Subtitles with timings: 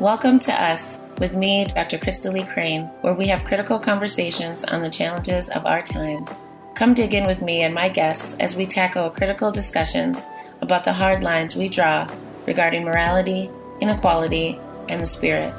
[0.00, 1.96] Welcome to Us with me, Dr.
[1.96, 6.26] Krista Lee Crane, where we have critical conversations on the challenges of our time.
[6.74, 10.20] Come dig in with me and my guests as we tackle critical discussions
[10.60, 12.06] about the hard lines we draw
[12.46, 14.60] regarding morality, inequality,
[14.90, 15.54] and the spirit.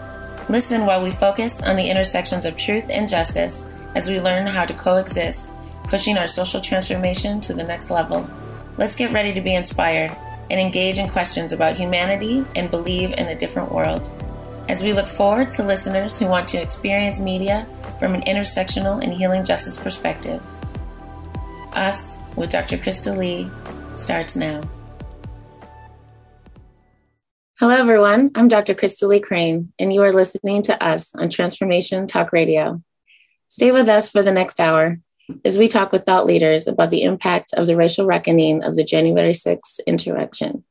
[0.49, 3.65] Listen while we focus on the intersections of truth and justice
[3.95, 5.51] as we learn how to coexist,
[5.85, 8.29] pushing our social transformation to the next level.
[8.77, 10.15] Let's get ready to be inspired
[10.51, 14.11] and engage in questions about humanity and believe in a different world.
[14.69, 17.65] As we look forward to listeners who want to experience media
[17.99, 20.43] from an intersectional and healing justice perspective.
[21.71, 22.77] Us with Dr.
[22.77, 23.49] Krista Lee
[23.95, 24.61] starts now.
[27.59, 28.31] Hello, everyone.
[28.35, 28.75] I'm Dr.
[28.75, 32.83] Krista Lee Crane, and you are listening to us on Transformation Talk Radio.
[33.47, 34.99] Stay with us for the next hour
[35.45, 38.83] as we talk with thought leaders about the impact of the racial reckoning of the
[38.83, 40.65] January 6th insurrection.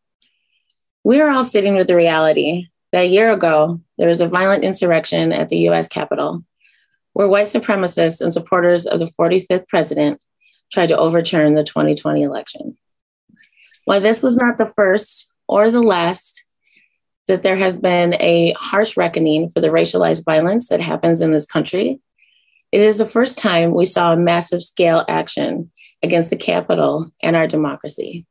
[1.02, 4.64] We are all sitting with the reality that a year ago, there was a violent
[4.64, 6.41] insurrection at the US Capitol
[7.12, 10.18] where white supremacists and supporters of the 45th president
[10.73, 12.79] tried to overturn the 2020 election.
[13.84, 16.46] While this was not the first or the last
[17.26, 21.45] that there has been a harsh reckoning for the racialized violence that happens in this
[21.45, 22.01] country.
[22.73, 25.71] It is the first time we saw a massive scale action
[26.02, 28.24] against the Capitol and our democracy.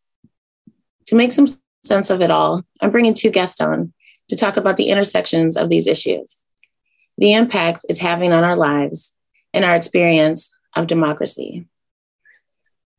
[1.08, 1.47] To make some
[1.84, 3.94] sense of it all, I'm bringing two guests on
[4.30, 6.45] to talk about the intersections of these issues,
[7.18, 9.16] the impact it's having on our lives,
[9.54, 11.68] and our experience of democracy.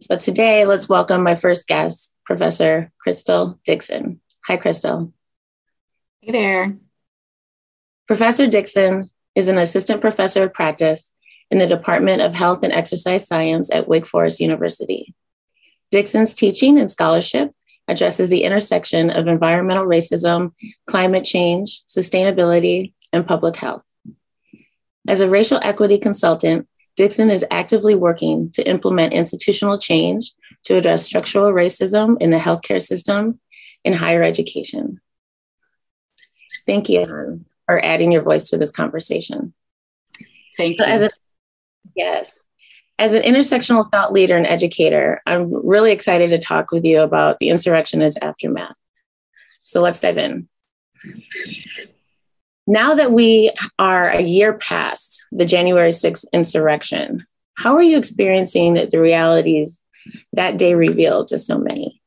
[0.00, 4.20] So today, let's welcome my first guest, Professor Crystal Dixon.
[4.46, 5.12] Hi, Crystal.
[6.20, 6.76] Hey there.
[8.06, 11.12] Professor Dixon is an assistant professor of practice
[11.50, 15.14] in the Department of Health and Exercise Science at Wake Forest University.
[15.90, 17.52] Dixon's teaching and scholarship
[17.88, 20.52] addresses the intersection of environmental racism,
[20.86, 23.84] climate change, sustainability, and public health.
[25.08, 30.32] As a racial equity consultant, Dixon is actively working to implement institutional change
[30.64, 33.38] to address structural racism in the healthcare system
[33.84, 35.00] and higher education.
[36.66, 39.54] Thank you for adding your voice to this conversation.
[40.56, 40.92] Thank so you.
[40.92, 41.10] As a,
[41.94, 42.42] yes.
[42.98, 47.38] As an intersectional thought leader and educator, I'm really excited to talk with you about
[47.38, 48.78] the insurrection as aftermath.
[49.62, 50.48] So let's dive in.
[52.66, 57.22] Now that we are a year past the January 6th insurrection,
[57.54, 59.82] how are you experiencing the realities
[60.32, 62.00] that day revealed to so many?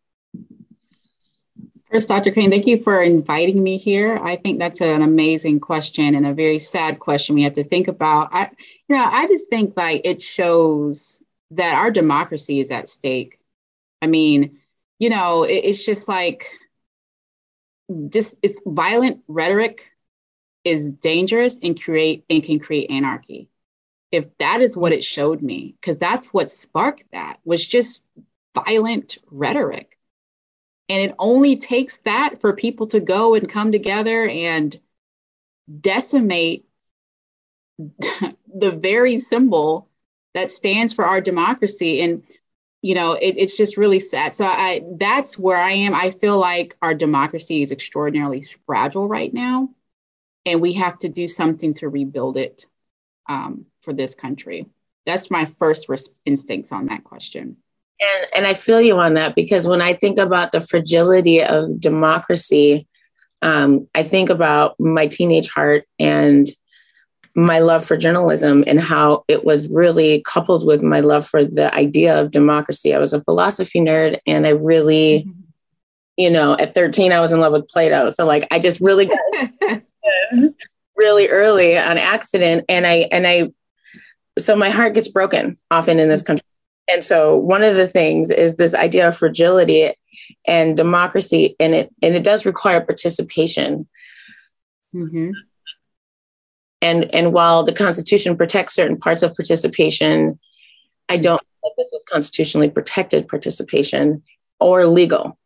[1.92, 2.32] First, Dr.
[2.32, 4.20] Crane, thank you for inviting me here.
[4.22, 7.88] I think that's an amazing question and a very sad question we have to think
[7.88, 8.30] about.
[8.32, 8.52] I,
[8.88, 13.40] you know, I just think like it shows that our democracy is at stake.
[14.04, 14.60] I mean,
[15.00, 16.46] you know, it, it's just like
[18.12, 19.92] just it's violent rhetoric
[20.64, 23.50] is dangerous and create and can create anarchy.
[24.12, 28.06] If that is what it showed me, because that's what sparked that was just
[28.54, 29.99] violent rhetoric
[30.90, 34.76] and it only takes that for people to go and come together and
[35.82, 36.66] decimate
[37.80, 39.88] the very symbol
[40.34, 42.02] that stands for our democracy.
[42.02, 42.24] And,
[42.82, 44.36] you know, it, it's just really sad.
[44.36, 45.94] So I that's where I am.
[45.94, 49.70] I feel like our democracy is extraordinarily fragile right now.
[50.46, 52.66] And we have to do something to rebuild it
[53.28, 54.66] um, for this country.
[55.06, 57.58] That's my first res- instincts on that question.
[58.02, 61.80] And, and I feel you on that because when I think about the fragility of
[61.80, 62.88] democracy,
[63.42, 66.48] um, I think about my teenage heart and
[67.36, 71.74] my love for journalism and how it was really coupled with my love for the
[71.76, 72.94] idea of democracy.
[72.94, 75.42] I was a philosophy nerd and I really, mm-hmm.
[76.18, 78.10] you know, at 13, I was in love with Plato.
[78.12, 79.10] So like I just really
[80.96, 82.66] really early on accident.
[82.68, 83.52] And I, and I,
[84.38, 86.44] so my heart gets broken often in this country
[86.90, 89.94] and so one of the things is this idea of fragility
[90.48, 93.88] and democracy, and it and it does require participation.
[94.94, 95.32] Mm-hmm.
[96.82, 100.40] And and while the Constitution protects certain parts of participation,
[101.08, 104.24] I don't think this was constitutionally protected participation
[104.60, 105.38] or legal.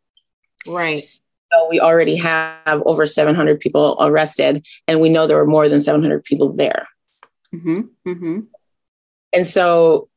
[0.66, 1.04] Right.
[1.52, 5.80] So we already have over 700 people arrested, and we know there were more than
[5.80, 6.88] 700 people there.
[7.54, 7.80] Mm-hmm.
[8.08, 8.40] Mm-hmm.
[9.32, 10.08] And so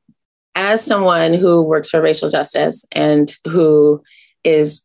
[0.57, 4.03] as someone who works for racial justice and who
[4.43, 4.81] is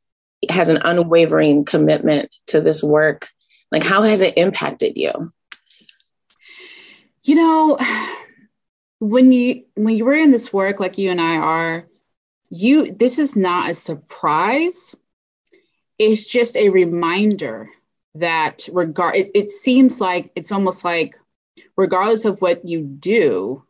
[0.50, 3.28] has an unwavering commitment to this work
[3.72, 5.12] like how has it impacted you?
[7.24, 7.78] You know
[8.98, 11.88] when you when you were in this work like you and i are
[12.50, 14.94] you this is not a surprise.
[15.98, 17.70] It's just a reminder
[18.14, 21.16] that regard it, it seems like it's almost like
[21.76, 23.64] regardless of what you do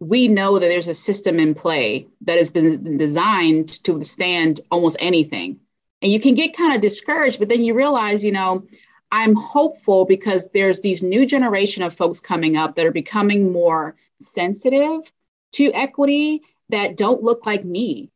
[0.00, 4.96] we know that there's a system in play that has been designed to withstand almost
[5.00, 5.60] anything
[6.02, 8.66] and you can get kind of discouraged but then you realize you know
[9.12, 13.94] i'm hopeful because there's these new generation of folks coming up that are becoming more
[14.20, 15.12] sensitive
[15.52, 18.10] to equity that don't look like me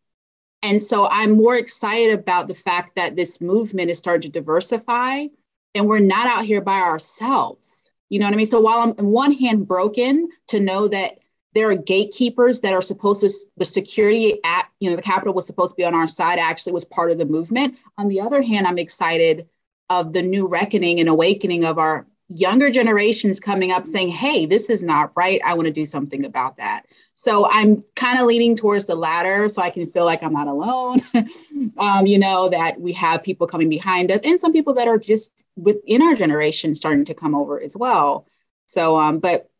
[0.64, 5.26] and so I'm more excited about the fact that this movement is starting to diversify
[5.74, 7.90] and we're not out here by ourselves.
[8.08, 8.46] You know what I mean?
[8.46, 11.18] So while I'm on one hand broken to know that
[11.54, 15.46] there are gatekeepers that are supposed to the security at you know the capitol was
[15.46, 18.42] supposed to be on our side actually was part of the movement on the other
[18.42, 19.48] hand i'm excited
[19.90, 24.70] of the new reckoning and awakening of our younger generations coming up saying, hey, this
[24.70, 25.40] is not right.
[25.44, 26.86] I want to do something about that.
[27.14, 30.48] So I'm kind of leaning towards the latter so I can feel like I'm not
[30.48, 31.00] alone.
[31.78, 34.98] um, you know, that we have people coming behind us and some people that are
[34.98, 38.26] just within our generation starting to come over as well.
[38.66, 39.50] So, um, but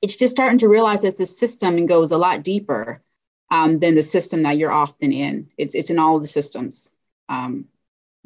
[0.00, 3.02] it's just starting to realize that the system goes a lot deeper
[3.50, 5.48] um, than the system that you're often in.
[5.56, 6.92] It's, it's in all of the systems,
[7.28, 7.66] um,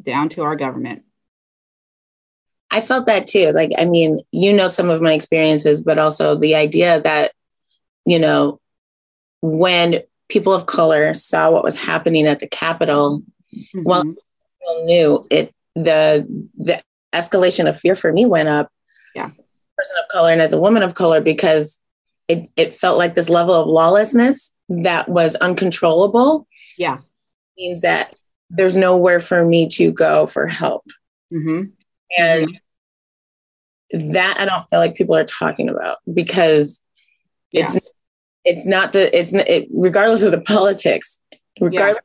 [0.00, 1.04] down to our government.
[2.70, 3.52] I felt that too.
[3.52, 7.32] Like, I mean, you know, some of my experiences, but also the idea that,
[8.04, 8.60] you know,
[9.42, 13.22] when people of color saw what was happening at the Capitol,
[13.54, 13.82] mm-hmm.
[13.84, 14.04] well,
[14.84, 16.26] knew it, the,
[16.56, 16.82] the
[17.12, 18.70] escalation of fear for me went up.
[19.14, 19.30] Yeah.
[19.82, 21.81] Person of color and as a woman of color, because
[22.29, 26.46] it, it felt like this level of lawlessness that was uncontrollable.
[26.79, 26.99] Yeah.
[27.58, 28.14] Means that
[28.49, 30.87] there's nowhere for me to go for help.
[31.32, 31.70] Mm-hmm.
[32.17, 32.61] And
[34.12, 36.81] that I don't feel like people are talking about because
[37.50, 37.67] yeah.
[37.67, 37.79] it's
[38.44, 41.20] it's not the it's it, regardless of the politics,
[41.61, 42.02] regardless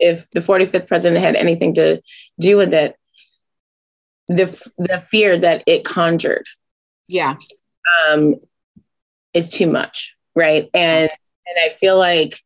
[0.00, 0.10] yeah.
[0.10, 2.00] if the 45th president had anything to
[2.38, 2.96] do with it,
[4.28, 4.46] the
[4.78, 6.46] the fear that it conjured,
[7.08, 7.36] yeah,
[8.08, 8.36] um,
[9.34, 10.68] is too much, right?
[10.74, 12.40] And and I feel like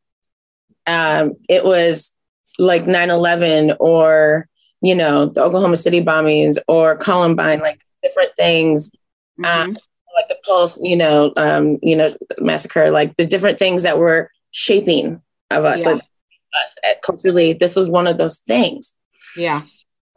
[0.87, 2.13] um, it was
[2.59, 4.47] like 9-11 or
[4.81, 8.89] you know the oklahoma city bombings or columbine like different things,
[9.39, 9.45] mm-hmm.
[9.45, 9.77] um,
[10.15, 14.29] like the Pulse, you know, um, you know, massacre, like the different things that were
[14.51, 15.93] shaping of us, yeah.
[15.93, 16.01] like
[16.63, 17.53] us at culturally.
[17.53, 18.95] This was one of those things.
[19.35, 19.63] Yeah.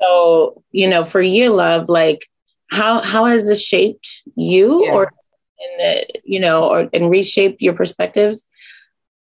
[0.00, 2.26] So you know, for you, love, like
[2.68, 4.92] how how has this shaped you, yeah.
[4.92, 5.12] or
[5.58, 8.46] in the, you know, or and reshaped your perspectives,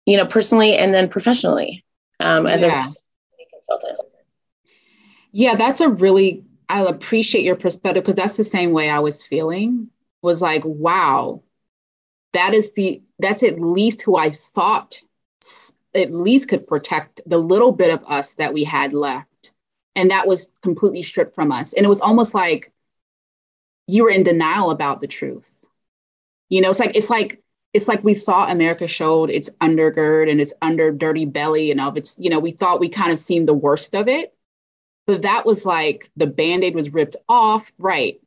[0.05, 1.85] you know, personally and then professionally,
[2.19, 2.89] um, as yeah.
[2.89, 3.95] a consultant.
[5.31, 9.25] Yeah, that's a really I'll appreciate your perspective because that's the same way I was
[9.25, 9.89] feeling
[10.21, 11.43] was like, wow,
[12.33, 15.01] that is the, that's at least who I thought
[15.93, 19.53] at least could protect the little bit of us that we had left.
[19.95, 21.73] And that was completely stripped from us.
[21.73, 22.71] And it was almost like
[23.87, 25.65] you were in denial about the truth.
[26.49, 27.41] You know, it's like, it's like,
[27.73, 31.97] it's like we saw America showed its undergird and its under dirty belly and of
[31.97, 34.35] its, you know, we thought we kind of seen the worst of it
[35.05, 38.19] but that was like the band-aid was ripped off, right?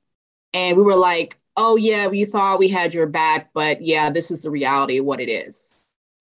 [0.55, 4.31] And we were like, oh yeah, we thought we had your back, but yeah, this
[4.31, 5.75] is the reality of what it is.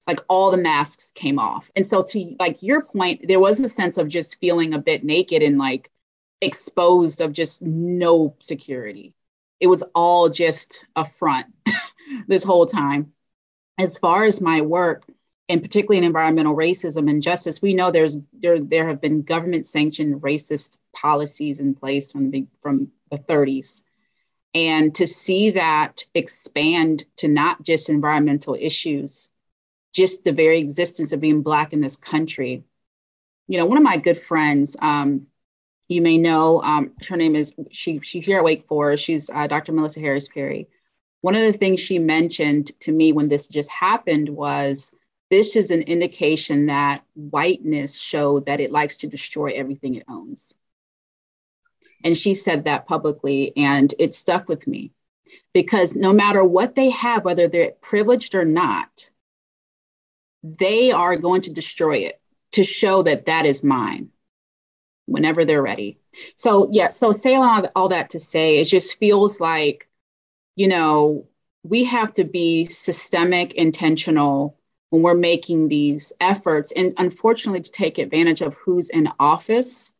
[0.08, 1.70] Like all the masks came off.
[1.76, 5.04] And so to like your point, there was a sense of just feeling a bit
[5.04, 5.92] naked and like
[6.42, 9.14] exposed of just no security.
[9.60, 11.48] It was all just a front
[12.28, 13.14] this whole time.
[13.80, 15.04] As far as my work,
[15.50, 19.66] and particularly in environmental racism and justice, we know there's there there have been government
[19.66, 23.84] sanctioned racist policies in place from the from the 30s.
[24.54, 29.30] And to see that expand to not just environmental issues,
[29.94, 32.64] just the very existence of being Black in this country.
[33.48, 35.28] You know, one of my good friends, um,
[35.88, 39.04] you may know, um, her name is, she, she's here at Wake Forest.
[39.04, 39.72] She's uh, Dr.
[39.72, 40.68] Melissa Harris Perry.
[41.22, 44.94] One of the things she mentioned to me when this just happened was
[45.30, 50.54] this is an indication that whiteness showed that it likes to destroy everything it owns.
[52.04, 54.92] And she said that publicly, and it stuck with me
[55.54, 59.10] because no matter what they have, whether they're privileged or not,
[60.44, 64.12] they are going to destroy it to show that that is mine
[65.08, 65.98] whenever they're ready.
[66.36, 69.90] So, yeah, so say all that to say, it just feels like,
[70.56, 71.28] you know,
[71.64, 74.58] we have to be systemic, intentional
[74.90, 76.72] when we're making these efforts.
[76.72, 79.94] And unfortunately, to take advantage of who's in office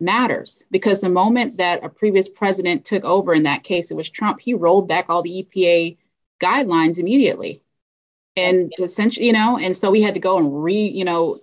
[0.00, 4.10] matters because the moment that a previous president took over, in that case, it was
[4.10, 5.96] Trump, he rolled back all the EPA
[6.42, 7.62] guidelines immediately.
[8.36, 11.38] And essentially, you know, and so we had to go and re, you know,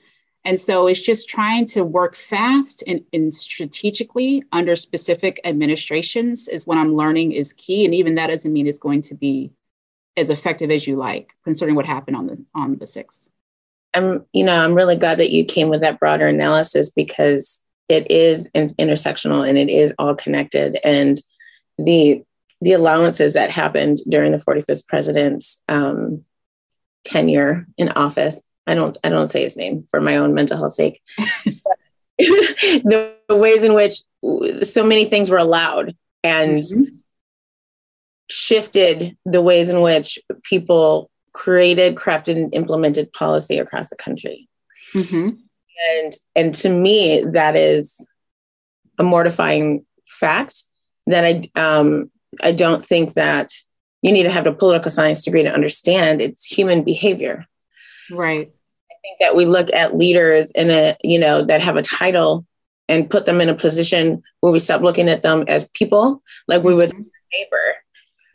[0.45, 6.65] And so it's just trying to work fast and, and strategically under specific administrations is
[6.65, 7.85] what I'm learning is key.
[7.85, 9.51] And even that doesn't mean it's going to be
[10.15, 13.27] as effective as you like, considering what happened on the on the sixth.
[13.93, 18.09] I'm, you know, I'm really glad that you came with that broader analysis because it
[18.11, 20.77] is intersectional and it is all connected.
[20.83, 21.19] And
[21.77, 22.23] the
[22.61, 26.25] the allowances that happened during the 45th president's um,
[27.05, 28.41] tenure in office.
[28.69, 31.01] I don't I don't say his name for my own mental health sake.
[32.17, 34.01] the, the, ways in which
[34.63, 36.83] so many things were allowed and mm-hmm.
[38.29, 44.47] shifted the ways in which people created, crafted, and implemented policy across the country.
[44.95, 45.29] Mm-hmm.
[45.91, 48.05] And and to me, that is
[48.99, 50.63] a mortifying fact
[51.07, 52.11] that I um,
[52.43, 53.51] I don't think that
[54.01, 57.45] you need to have a political science degree to understand it's human behavior.
[58.11, 58.51] Right.
[58.99, 62.45] I think that we look at leaders in a, you know, that have a title
[62.89, 66.63] and put them in a position where we stop looking at them as people, like
[66.63, 67.03] we would mm-hmm.
[67.33, 67.75] neighbor.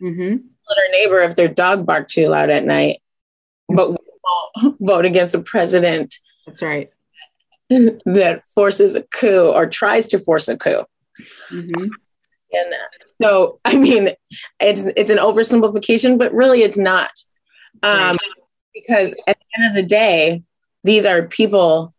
[0.00, 0.47] Mm-hmm.
[0.68, 3.02] Let our neighbor if their dog barked too loud at night,
[3.68, 3.97] but we
[4.62, 6.14] won't vote against a president.
[6.47, 6.90] That's right.
[7.68, 10.85] That forces a coup or tries to force a coup.
[11.50, 11.88] Mm-hmm.
[12.52, 12.75] And
[13.21, 14.11] so, I mean,
[14.61, 17.11] it's it's an oversimplification, but really it's not,
[17.83, 18.18] um,
[18.73, 20.42] because at the end of the day,
[20.85, 21.95] these are people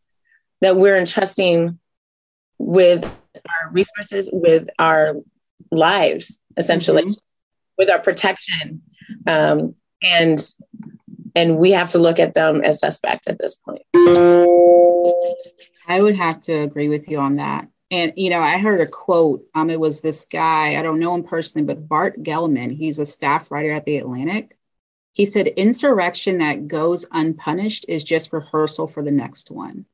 [0.62, 1.80] that we're entrusting
[2.58, 5.16] with our resources, with our
[5.72, 7.12] lives, essentially, mm-hmm.
[7.78, 8.82] with our protection,
[9.28, 10.40] um, and
[11.36, 13.82] and we have to look at them as suspect at this point.
[15.88, 17.68] I would have to agree with you on that.
[17.92, 19.44] And you know, I heard a quote.
[19.54, 20.78] Um, it was this guy.
[20.78, 22.76] I don't know him personally, but Bart Gellman.
[22.76, 24.58] He's a staff writer at the Atlantic.
[25.16, 29.86] He said, "Insurrection that goes unpunished is just rehearsal for the next one."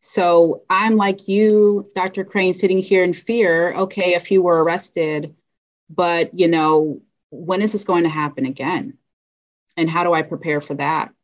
[0.00, 2.24] So I'm like you, Dr.
[2.24, 3.72] Crane, sitting here in fear.
[3.72, 5.34] Okay, a few were arrested,
[5.88, 7.00] but you know,
[7.30, 8.98] when is this going to happen again?
[9.78, 11.14] And how do I prepare for that?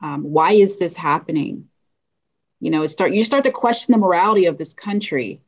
[0.00, 1.68] Um, why is this happening?
[2.62, 5.42] you know start you start to question the morality of this country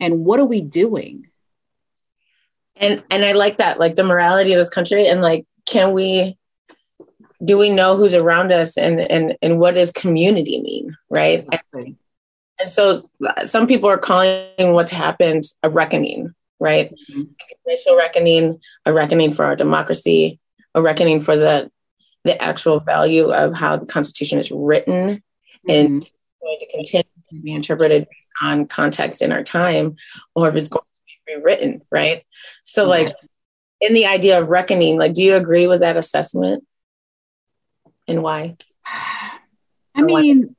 [0.00, 1.28] and what are we doing
[2.74, 6.36] and and i like that like the morality of this country and like can we
[7.44, 11.96] do we know who's around us and and and what does community mean right exactly.
[12.58, 12.98] and so
[13.44, 17.22] some people are calling what's happened a reckoning right mm-hmm.
[17.66, 20.40] racial reckoning a reckoning for our democracy
[20.74, 21.70] a reckoning for the
[22.24, 25.70] the actual value of how the constitution is written mm-hmm.
[25.70, 26.06] and
[26.48, 29.96] going to continue to be interpreted based on context in our time
[30.34, 32.24] or if it's going to be rewritten, right?
[32.64, 32.88] So, yeah.
[32.88, 33.16] like,
[33.80, 36.64] in the idea of reckoning, like, do you agree with that assessment
[38.06, 38.56] and why?
[39.94, 40.54] I mean,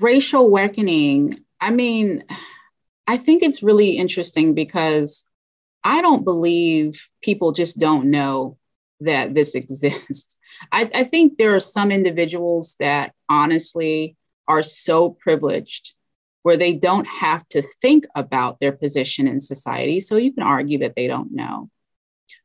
[0.00, 2.24] racial reckoning, I mean,
[3.06, 5.28] I think it's really interesting because
[5.84, 8.58] I don't believe people just don't know
[9.00, 10.36] that this exists.
[10.72, 14.16] I, I think there are some individuals that honestly
[14.46, 15.94] are so privileged
[16.42, 20.00] where they don't have to think about their position in society.
[20.00, 21.70] So you can argue that they don't know.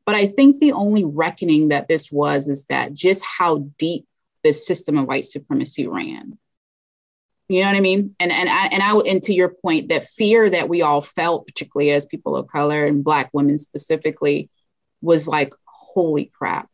[0.04, 4.06] But I think the only reckoning that this was is that just how deep
[4.44, 6.38] this system of white supremacy ran.
[7.48, 8.14] You know what I mean?
[8.18, 11.46] And and I and I and to your point, that fear that we all felt,
[11.46, 14.50] particularly as people of color and black women specifically,
[15.00, 16.68] was like, holy crap.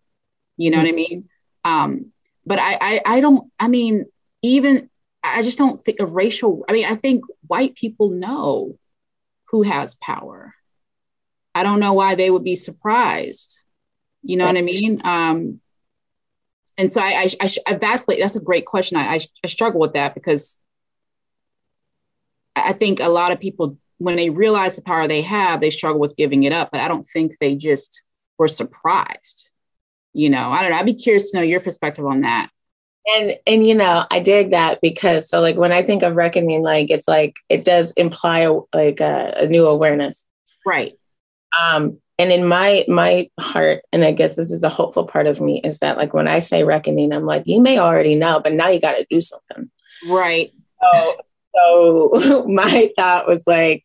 [0.57, 0.85] You know mm-hmm.
[0.85, 1.29] what I mean?
[1.64, 2.12] Um,
[2.45, 4.07] but I, I, I don't, I mean,
[4.43, 4.91] even,
[5.23, 8.79] I just don't think of racial, I mean, I think white people know
[9.49, 10.55] who has power.
[11.55, 13.64] I don't know why they would be surprised.
[14.23, 15.00] You know what I mean?
[15.05, 15.61] Um,
[16.79, 18.97] and so I, I, I, I vastly, that's a great question.
[18.97, 20.59] I, I, I struggle with that because
[22.57, 26.00] I think a lot of people, when they realize the power they have, they struggle
[26.00, 26.71] with giving it up.
[26.73, 28.02] But I don't think they just
[28.38, 29.52] were surprised
[30.12, 32.50] you know i don't know i'd be curious to know your perspective on that
[33.06, 36.62] and and you know i dig that because so like when i think of reckoning
[36.62, 40.26] like it's like it does imply a, like a, a new awareness.
[40.64, 40.94] Right.
[41.61, 45.40] Um and in my my heart and i guess this is a hopeful part of
[45.40, 48.52] me is that like when i say reckoning i'm like you may already know but
[48.52, 49.71] now you got to do something.
[50.06, 50.52] Right.
[50.82, 51.16] So
[51.54, 53.85] so my thought was like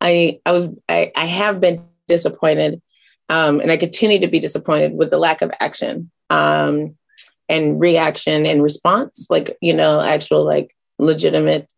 [0.00, 2.80] i i was i, I have been disappointed
[3.30, 6.10] um, and I continue to be disappointed with the lack of action.
[6.30, 6.96] Um,
[7.50, 11.70] and reaction and response, like, you know, actual, like, legitimate,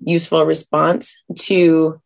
[0.00, 2.00] useful response to,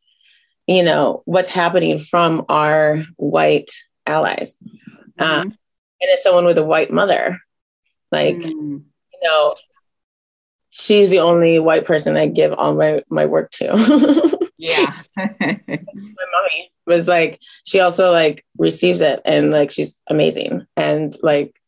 [0.66, 3.70] you know, what's happening from our white
[4.06, 4.58] allies.
[5.18, 5.22] Mm-hmm.
[5.22, 5.58] Um,
[6.00, 7.38] and as someone with a white mother,
[8.10, 8.82] like, mm.
[8.82, 9.54] you know,
[10.70, 14.48] she's the only white person I give all my my work to.
[14.58, 14.92] yeah.
[15.16, 20.66] my mommy was like, she also like receives it and like she's amazing.
[20.76, 21.60] And like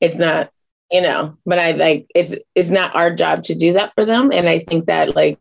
[0.00, 0.52] it's not,
[0.90, 4.30] you know, but I like it's it's not our job to do that for them.
[4.32, 5.38] And I think that like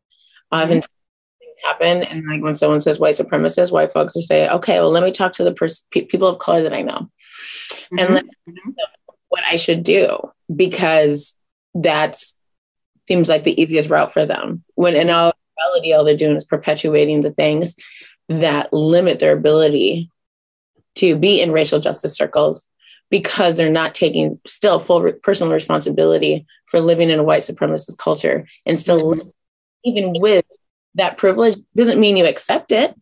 [0.51, 1.67] often mm-hmm.
[1.67, 5.03] happen and like when someone says white supremacist, white folks will say, okay, well let
[5.03, 7.09] me talk to the pers- people of color that I know.
[7.91, 7.99] Mm-hmm.
[7.99, 8.25] And let
[9.29, 11.35] what I should do because
[11.73, 12.37] that's
[13.07, 14.63] seems like the easiest route for them.
[14.75, 17.75] When in all reality, all they're doing is perpetuating the things
[18.27, 20.11] that limit their ability
[20.95, 22.67] to be in racial justice circles
[23.09, 28.47] because they're not taking still full personal responsibility for living in a white supremacist culture
[28.65, 29.29] and still mm-hmm.
[29.83, 30.45] even with
[30.95, 32.93] that privilege doesn't mean you accept it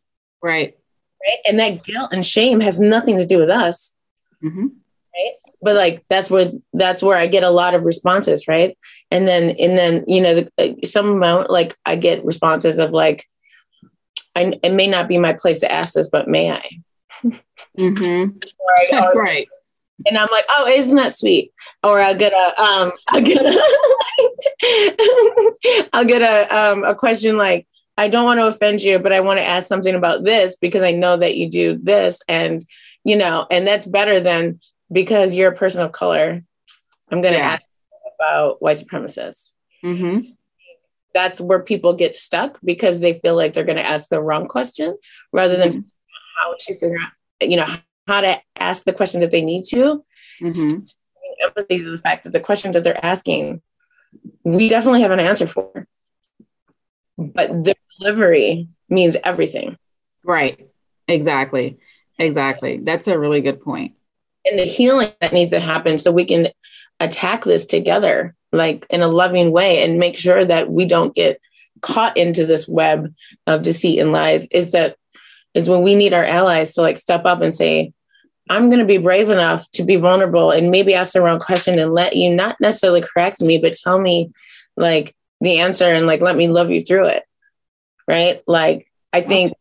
[0.42, 0.78] right
[1.22, 3.94] right and that guilt and shame has nothing to do with us
[4.44, 4.68] mm-hmm.
[5.16, 8.78] right but like that's where that's where I get a lot of responses, right?
[9.12, 12.92] And then and then you know the, uh, some amount like I get responses of
[12.92, 13.26] like,
[14.36, 16.70] I, it may not be my place to ask this, but may I?
[17.78, 18.38] Mm-hmm.
[18.98, 19.48] or, right.
[20.06, 21.52] And I'm like, oh, isn't that sweet?
[21.84, 23.62] Or I'll get a um, I'll get a
[25.94, 29.22] I'll get a um a question like, I don't want to offend you, but I
[29.22, 32.64] want to ask something about this because I know that you do this, and
[33.04, 34.60] you know, and that's better than
[34.92, 36.44] because you're a person of color,
[37.12, 37.54] I'm going to yeah.
[37.54, 37.62] ask
[38.20, 39.54] about white supremacists.
[39.84, 40.32] Mm-hmm.
[41.14, 44.48] That's where people get stuck because they feel like they're going to ask the wrong
[44.48, 44.98] question
[45.32, 45.80] rather than mm-hmm.
[46.42, 47.68] how to figure out, you know,
[48.08, 50.04] how to ask the question that they need to.
[50.42, 50.80] Mm-hmm.
[51.44, 53.62] Empathy to the fact that the questions that they're asking,
[54.44, 55.88] we definitely have an answer for,
[57.18, 59.78] but the delivery means everything.
[60.24, 60.68] Right.
[61.08, 61.78] Exactly.
[62.18, 62.80] Exactly.
[62.80, 63.94] That's a really good point
[64.50, 66.48] and the healing that needs to happen so we can
[67.00, 71.40] attack this together like in a loving way and make sure that we don't get
[71.82, 73.14] caught into this web
[73.46, 74.96] of deceit and lies is that
[75.54, 77.92] is when we need our allies to like step up and say
[78.50, 81.80] i'm going to be brave enough to be vulnerable and maybe ask the wrong question
[81.80, 84.32] and let you not necessarily correct me but tell me
[84.76, 87.24] like the answer and like let me love you through it
[88.08, 89.54] right like i think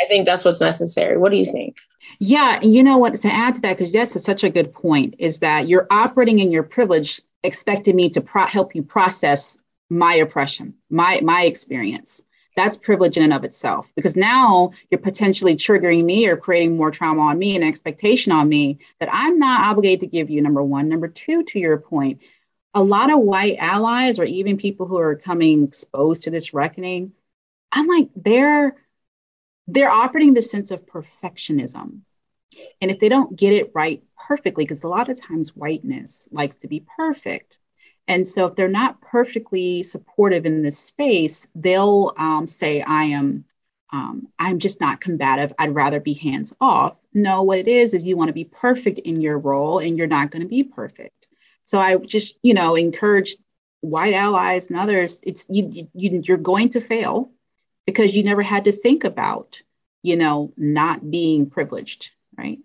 [0.00, 1.76] i think that's what's necessary what do you think
[2.18, 3.16] yeah, you know what?
[3.16, 6.38] To add to that, because that's a, such a good point, is that you're operating
[6.38, 9.58] in your privilege, expecting me to pro- help you process
[9.90, 12.22] my oppression, my my experience.
[12.56, 16.90] That's privilege in and of itself, because now you're potentially triggering me or creating more
[16.90, 20.40] trauma on me and expectation on me that I'm not obligated to give you.
[20.40, 22.22] Number one, number two, to your point,
[22.72, 27.12] a lot of white allies or even people who are coming exposed to this reckoning,
[27.72, 28.76] I'm like they're
[29.66, 32.00] they're operating the sense of perfectionism.
[32.80, 36.56] And if they don't get it right perfectly, because a lot of times whiteness likes
[36.56, 37.58] to be perfect.
[38.06, 43.44] And so if they're not perfectly supportive in this space, they'll um, say, I am.
[43.92, 45.52] Um, I'm just not combative.
[45.56, 46.98] I'd rather be hands off.
[47.14, 50.08] No, what it is is you want to be perfect in your role and you're
[50.08, 51.28] not going to be perfect.
[51.62, 53.36] So I just, you know, encourage
[53.82, 55.22] white allies and others.
[55.24, 57.30] It's you, you you're going to fail
[57.86, 59.62] because you never had to think about,
[60.02, 62.58] you know, not being privileged, right?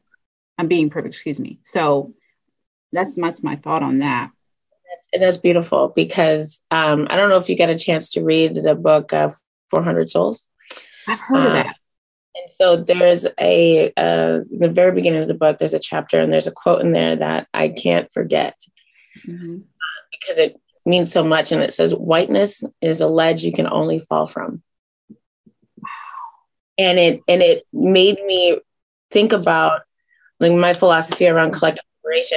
[0.58, 1.60] I'm being privileged, excuse me.
[1.62, 2.14] So
[2.92, 4.32] that's that's my thought on that.
[4.90, 8.56] That's, that's beautiful because um, I don't know if you get a chance to read
[8.56, 9.30] the book uh,
[9.70, 10.50] 400 Souls.
[11.08, 11.76] I've heard of uh, that.
[12.36, 16.32] And so there's a, uh, the very beginning of the book, there's a chapter and
[16.32, 18.56] there's a quote in there that I can't forget
[19.28, 19.58] mm-hmm.
[20.12, 21.52] because it means so much.
[21.52, 24.64] And it says, whiteness is a ledge you can only fall from
[26.80, 28.58] and it and it made me
[29.12, 29.82] think about
[30.40, 31.84] like my philosophy around collective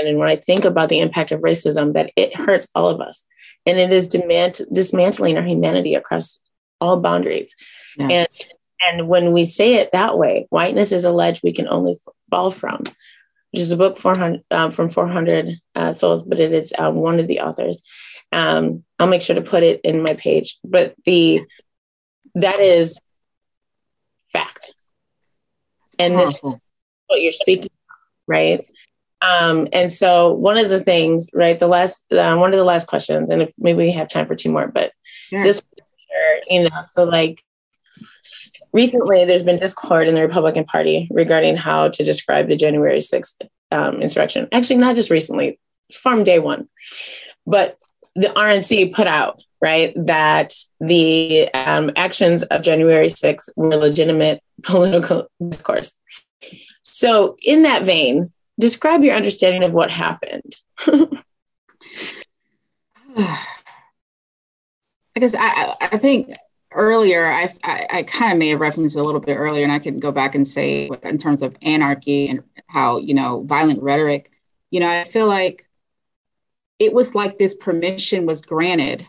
[0.07, 3.27] and when i think about the impact of racism that it hurts all of us
[3.65, 6.39] and it is demand, dismantling our humanity across
[6.81, 7.55] all boundaries
[7.97, 8.39] yes.
[8.41, 8.49] and
[8.85, 11.95] and when we say it that way whiteness is a ledge we can only
[12.31, 12.79] fall from
[13.53, 17.21] which is a book 400 um, from 400 uh, souls but it is um, one
[17.21, 17.83] of the authors
[18.33, 21.43] um, i'll make sure to put it in my page but the
[22.35, 23.01] that is
[24.33, 24.75] fact.
[25.99, 27.71] And what you're speaking,
[28.27, 28.67] right?
[29.23, 32.87] Um, and so one of the things, right, the last, uh, one of the last
[32.87, 34.93] questions, and if maybe we have time for two more, but
[35.31, 35.45] sure.
[35.45, 35.63] this,
[36.49, 37.43] you know, so like
[38.73, 43.35] recently there's been discord in the Republican Party regarding how to describe the January 6th
[43.71, 44.49] um, insurrection.
[44.53, 45.59] Actually, not just recently,
[45.93, 46.69] from day one,
[47.47, 47.79] but
[48.15, 49.95] the RNC put out right?
[49.95, 55.93] That the um, actions of January 6th were legitimate political discourse.
[56.83, 58.33] So, in that vein,
[58.63, 60.55] describe your understanding of what happened.
[65.15, 66.33] Because I, I think
[66.73, 69.79] earlier I, I, I kind of made a reference a little bit earlier, and I
[69.79, 74.31] can go back and say in terms of anarchy and how you know violent rhetoric.
[74.71, 75.69] You know, I feel like
[76.79, 79.07] it was like this permission was granted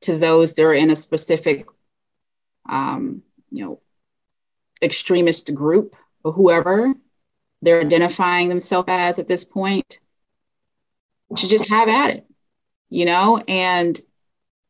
[0.00, 1.66] to those that are in a specific,
[2.66, 3.80] um, you know,
[4.82, 6.94] extremist group or whoever
[7.64, 10.00] they're identifying themselves as at this point
[11.36, 12.26] to just have at it,
[12.90, 14.00] you know, and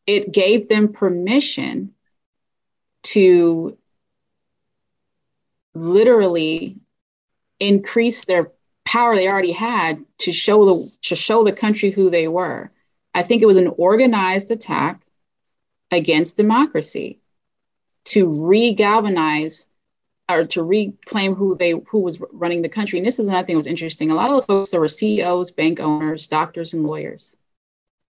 [0.06, 1.92] it gave them permission
[3.02, 3.76] to
[5.74, 6.76] literally
[7.60, 8.52] increase their
[8.84, 12.70] power they already had to show the to show the country who they were.
[13.12, 15.02] I think it was an organized attack
[15.90, 17.20] against democracy
[18.06, 19.68] to re-galvanize
[20.30, 22.98] or to reclaim who they who was running the country.
[22.98, 24.10] And this is another thing that was interesting.
[24.10, 27.36] A lot of those folks that were CEOs, bank owners, doctors, and lawyers.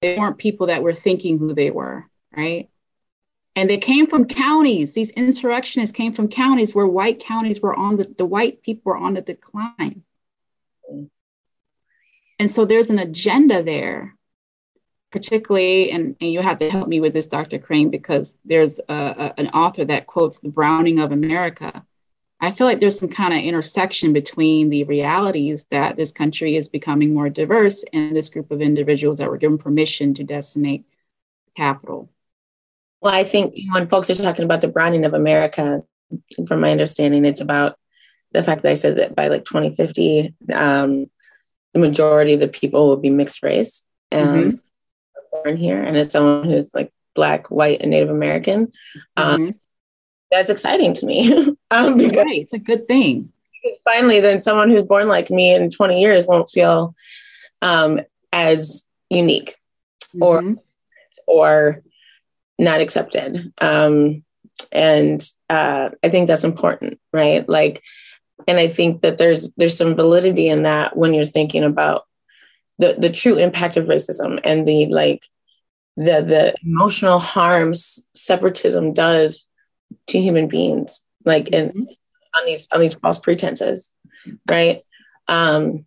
[0.02, 2.70] They weren't people that were thinking who they were, right?
[3.56, 4.94] And they came from counties.
[4.94, 8.98] These insurrectionists came from counties where white counties were on the, the white people were
[8.98, 10.04] on the decline.
[12.40, 14.16] And so there's an agenda there,
[15.12, 17.60] particularly, and, and you have to help me with this, Dr.
[17.60, 21.86] Crane, because there's a, a, an author that quotes the Browning of America
[22.42, 26.70] I feel like there's some kind of intersection between the realities that this country is
[26.70, 30.86] becoming more diverse and this group of individuals that were given permission to designate
[31.58, 32.10] Capitol.
[33.02, 35.84] Well, I think when folks are talking about the browning of America,
[36.48, 37.78] from my understanding, it's about
[38.32, 41.08] the fact that I said that by like 2050, um,
[41.74, 44.58] the majority of the people will be mixed race and mm-hmm.
[45.44, 45.82] born here.
[45.82, 48.72] And as someone who's like Black, white, and Native American,
[49.18, 49.58] um, mm-hmm
[50.32, 51.34] that's exciting to me.
[51.72, 53.32] um, because, right, it's a good thing.
[53.62, 56.96] Because finally, then someone who's born like me in 20 years won't feel
[57.62, 59.56] um, as unique
[60.16, 60.24] mm-hmm.
[60.24, 60.56] or
[61.28, 61.84] or
[62.58, 63.54] not accepted.
[63.60, 64.24] Um,
[64.72, 67.48] and uh, I think that's important, right?
[67.48, 67.84] Like,
[68.48, 72.06] and I think that there's there's some validity in that when you're thinking about
[72.78, 75.26] the the true impact of racism and the like
[75.98, 79.46] the the emotional harms separatism does
[80.08, 81.84] to human beings, like and mm-hmm.
[82.38, 83.94] on these on these false pretenses,
[84.50, 84.82] right?
[85.28, 85.86] Um,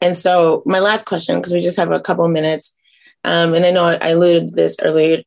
[0.00, 2.74] and so my last question, because we just have a couple of minutes,
[3.24, 5.22] um, and I know I alluded to this earlier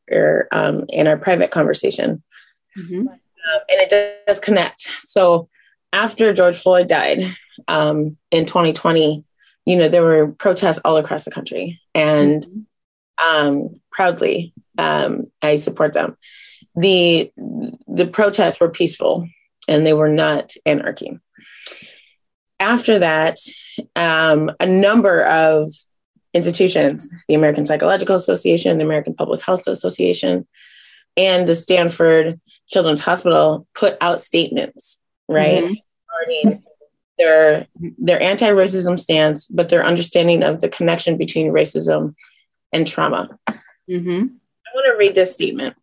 [0.52, 2.24] um, in our private conversation,
[2.78, 3.08] mm-hmm.
[3.08, 4.82] um, and it does connect.
[5.00, 5.50] So
[5.94, 7.36] after George Floyd died
[7.68, 9.24] um, in 2020,
[9.66, 12.60] you know there were protests all across the country, and mm-hmm.
[13.20, 16.18] Um, proudly um, I support them
[16.78, 17.32] the
[17.88, 19.28] the protests were peaceful
[19.68, 21.20] and they were not anarchy.
[22.60, 23.40] After that,
[23.96, 25.70] um, a number of
[26.34, 30.48] institutions, the American Psychological Association, the American Public Health Association,
[31.18, 36.44] and the Stanford Children's Hospital put out statements, right, mm-hmm.
[36.44, 36.64] regarding
[37.18, 42.14] their their anti-racism stance, but their understanding of the connection between racism
[42.72, 43.30] and trauma.
[43.90, 44.28] Mm-hmm.
[44.28, 45.76] I want to read this statement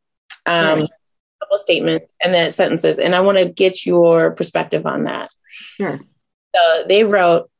[0.46, 0.88] um, right.
[0.88, 5.30] a couple statements and then sentences, and I want to get your perspective on that.
[5.48, 5.98] Sure.
[6.54, 7.50] So they wrote,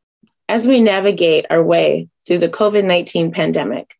[0.49, 3.97] as we navigate our way through the COVID 19 pandemic,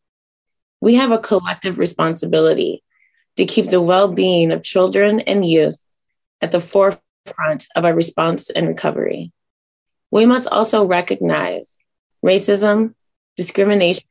[0.81, 2.83] we have a collective responsibility
[3.37, 5.79] to keep the well being of children and youth
[6.41, 9.31] at the forefront of our response and recovery.
[10.11, 11.77] We must also recognize
[12.23, 12.93] racism,
[13.35, 14.07] discrimination,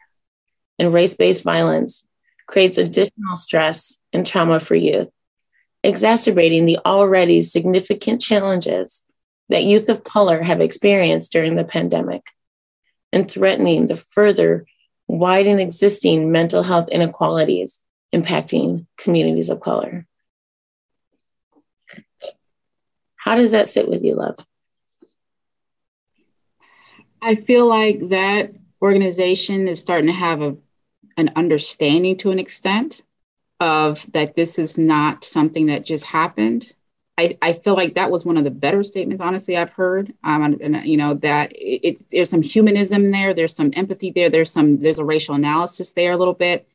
[0.78, 2.06] and race based violence
[2.46, 5.08] creates additional stress and trauma for youth,
[5.82, 9.02] exacerbating the already significant challenges
[9.48, 12.22] that youth of color have experienced during the pandemic
[13.12, 14.66] and threatening the further
[15.06, 17.82] widen existing mental health inequalities
[18.14, 20.06] impacting communities of color.
[23.16, 24.36] How does that sit with you, love?
[27.20, 28.52] I feel like that
[28.82, 30.56] organization is starting to have a
[31.16, 33.02] an understanding to an extent
[33.60, 36.74] of that this is not something that just happened.
[37.16, 40.12] I, I feel like that was one of the better statements, honestly, I've heard.
[40.24, 44.50] Um, and, you know that it's there's some humanism there, there's some empathy there, there's
[44.50, 46.68] some there's a racial analysis there a little bit,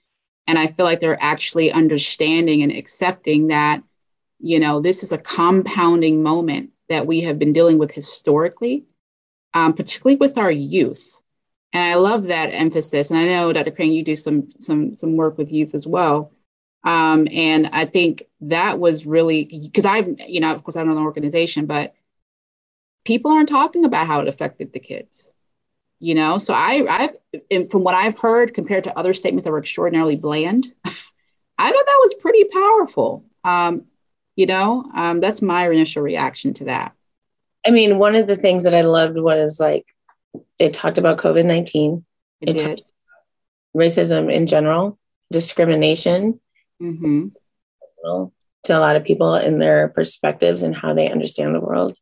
[0.48, 3.84] and I feel like they're actually understanding and accepting that,
[4.40, 8.86] you know, this is a compounding moment that we have been dealing with historically,
[9.54, 11.19] um, particularly with our youth
[11.74, 13.12] and I love that emphasis.
[13.12, 13.72] And I know Dr.
[13.72, 16.32] Crane, you do some some some work with youth as well.
[16.84, 20.90] Um, and I think that was really because I'm, you know, of course, I don't
[20.90, 21.94] know the organization, but
[23.06, 25.32] people aren't talking about how it affected the kids.
[26.00, 29.60] You know, so I, I've from what I've heard compared to other statements that were
[29.60, 30.74] extraordinarily bland.
[30.86, 33.26] I thought that was pretty powerful.
[33.44, 33.86] Um,
[34.38, 36.96] you know, um, that's my initial reaction to that.
[37.68, 39.94] I mean, one of the things that I loved was like
[40.58, 42.06] it talked about COVID 19,
[42.42, 42.82] it, it did.
[43.76, 45.00] racism in general,
[45.32, 46.40] discrimination
[46.82, 47.28] mm-hmm.
[48.64, 51.98] to a lot of people in their perspectives and how they understand the world.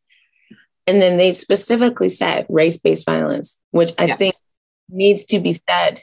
[0.86, 4.18] And then they specifically said race based violence, which I yes.
[4.18, 4.34] think
[4.88, 6.00] needs to be said.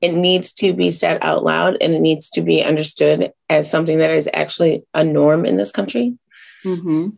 [0.00, 3.98] It needs to be said out loud and it needs to be understood as something
[3.98, 6.18] that is actually a norm in this country.
[6.64, 7.10] Mm-hmm.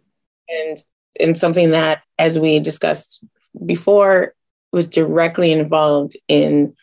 [0.51, 0.79] And,
[1.19, 3.25] and something that, as we discussed
[3.65, 4.35] before,
[4.73, 6.75] was directly involved in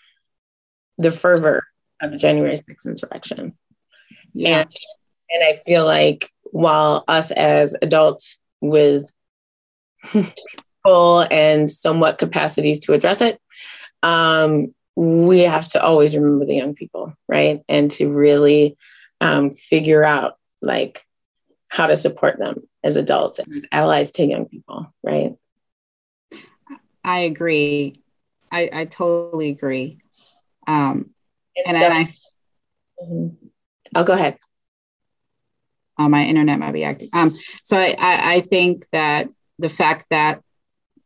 [0.98, 1.64] the fervor
[2.02, 3.54] of the January 6th insurrection.
[4.34, 4.62] Yeah.
[4.62, 4.70] And,
[5.30, 9.12] and I feel like while us as adults with
[10.84, 13.40] full and somewhat capacities to address it,
[14.04, 17.62] um, we have to always remember the young people, right?
[17.70, 18.78] And to really
[19.20, 21.06] um, figure out like
[21.70, 25.36] how to support them as adults and as allies to young people, right?
[27.04, 27.96] I agree.
[28.52, 30.00] I, I totally agree.
[30.68, 31.12] Um,
[31.66, 32.04] and, and, I,
[33.04, 33.28] mm-hmm.
[33.96, 34.38] I'll go ahead.
[35.98, 37.10] Uh, my internet might be acting.
[37.14, 37.34] Um,
[37.64, 40.42] so I, I, I think that the fact that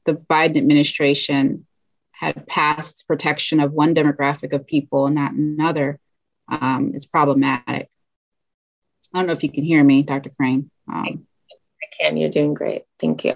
[0.05, 1.65] the Biden administration
[2.11, 5.99] had passed protection of one demographic of people and not another
[6.47, 7.89] um, is problematic.
[9.13, 10.29] I don't know if you can hear me, Dr.
[10.29, 10.69] Crane.
[10.91, 11.25] Um,
[11.81, 12.17] I can.
[12.17, 12.83] You're doing great.
[12.99, 13.35] Thank you.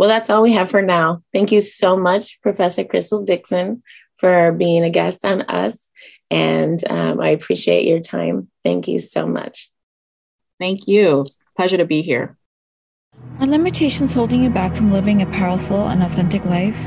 [0.00, 1.22] Well, that's all we have for now.
[1.30, 3.82] Thank you so much, Professor Crystal Dixon,
[4.16, 5.90] for being a guest on us.
[6.30, 8.48] And um, I appreciate your time.
[8.62, 9.70] Thank you so much.
[10.58, 11.26] Thank you.
[11.54, 12.38] Pleasure to be here.
[13.40, 16.82] Are limitations holding you back from living a powerful and authentic life?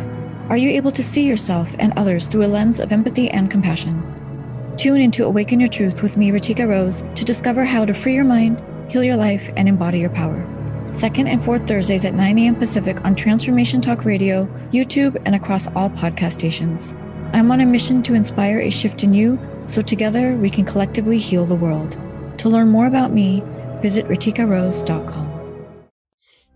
[0.50, 4.02] Are you able to see yourself and others through a lens of empathy and compassion?
[4.76, 8.16] Tune in to Awaken Your Truth with me, Ratika Rose, to discover how to free
[8.16, 10.53] your mind, heal your life, and embody your power.
[10.94, 12.56] Second and fourth Thursdays at 9 a.m.
[12.56, 16.94] Pacific on Transformation Talk Radio, YouTube, and across all podcast stations.
[17.34, 21.18] I'm on a mission to inspire a shift in you so together we can collectively
[21.18, 21.98] heal the world.
[22.38, 23.44] To learn more about me,
[23.82, 25.24] visit ratikarose.com.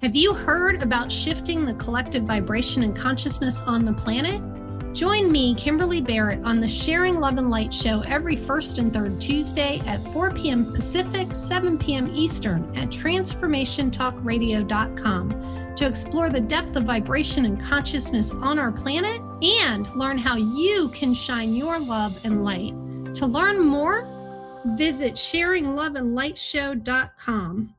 [0.03, 4.39] Have you heard about shifting the collective vibration and consciousness on the planet?
[4.97, 9.21] Join me, Kimberly Barrett, on the Sharing Love and Light show every first and third
[9.21, 10.73] Tuesday at 4 p.m.
[10.73, 12.11] Pacific, 7 p.m.
[12.15, 19.87] Eastern at transformationtalkradio.com to explore the depth of vibration and consciousness on our planet and
[19.95, 22.73] learn how you can shine your love and light.
[23.17, 24.07] To learn more,
[24.75, 27.75] visit sharingloveandlightshow.com.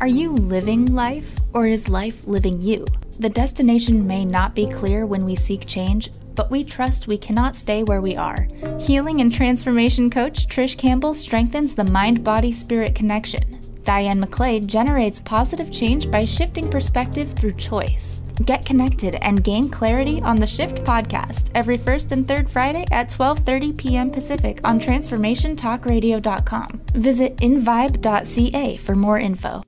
[0.00, 2.86] Are you living life or is life living you?
[3.18, 7.54] The destination may not be clear when we seek change, but we trust we cannot
[7.54, 8.48] stay where we are.
[8.80, 13.60] Healing and transformation coach Trish Campbell strengthens the mind body spirit connection.
[13.84, 18.22] Diane McClade generates positive change by shifting perspective through choice.
[18.46, 23.10] Get connected and gain clarity on the Shift podcast every first and third Friday at
[23.10, 24.10] 12:30 p.m.
[24.10, 26.80] Pacific on transformationtalkradio.com.
[26.94, 29.62] Visit invibe.ca for more info.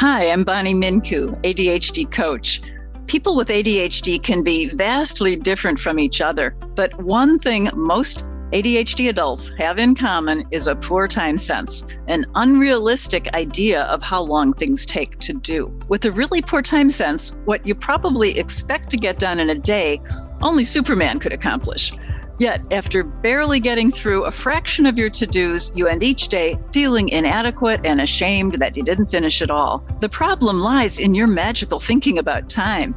[0.00, 2.62] Hi, I'm Bonnie Mincu, ADHD coach.
[3.06, 9.10] People with ADHD can be vastly different from each other, but one thing most ADHD
[9.10, 14.54] adults have in common is a poor time sense, an unrealistic idea of how long
[14.54, 15.70] things take to do.
[15.90, 19.54] With a really poor time sense, what you probably expect to get done in a
[19.54, 20.00] day,
[20.40, 21.92] only Superman could accomplish.
[22.40, 26.58] Yet, after barely getting through a fraction of your to dos, you end each day
[26.72, 29.84] feeling inadequate and ashamed that you didn't finish it all.
[30.00, 32.94] The problem lies in your magical thinking about time.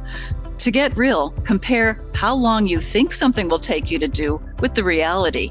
[0.56, 4.74] To get real, compare how long you think something will take you to do with
[4.74, 5.50] the reality.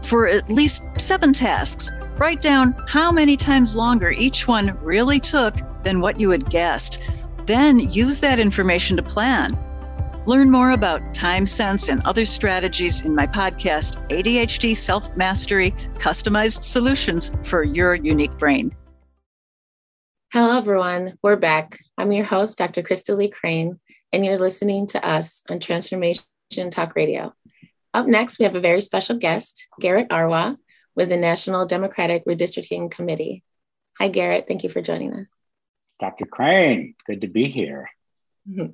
[0.00, 5.54] For at least seven tasks, write down how many times longer each one really took
[5.84, 7.02] than what you had guessed.
[7.44, 9.58] Then use that information to plan.
[10.26, 16.64] Learn more about time sense and other strategies in my podcast, ADHD Self Mastery Customized
[16.64, 18.74] Solutions for Your Unique Brain.
[20.32, 21.16] Hello, everyone.
[21.22, 21.78] We're back.
[21.96, 22.82] I'm your host, Dr.
[22.82, 23.78] Krista Lee Crane,
[24.12, 26.24] and you're listening to us on Transformation
[26.72, 27.32] Talk Radio.
[27.94, 30.56] Up next, we have a very special guest, Garrett Arwa,
[30.96, 33.44] with the National Democratic Redistricting Committee.
[34.00, 34.48] Hi, Garrett.
[34.48, 35.30] Thank you for joining us.
[36.00, 36.26] Dr.
[36.26, 37.88] Crane, good to be here.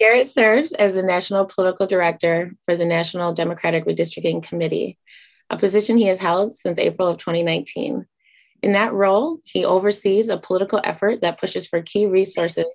[0.00, 4.96] Garrett serves as the National Political Director for the National Democratic Redistricting Committee,
[5.50, 8.06] a position he has held since April of 2019.
[8.62, 12.66] In that role, he oversees a political effort that pushes for key resources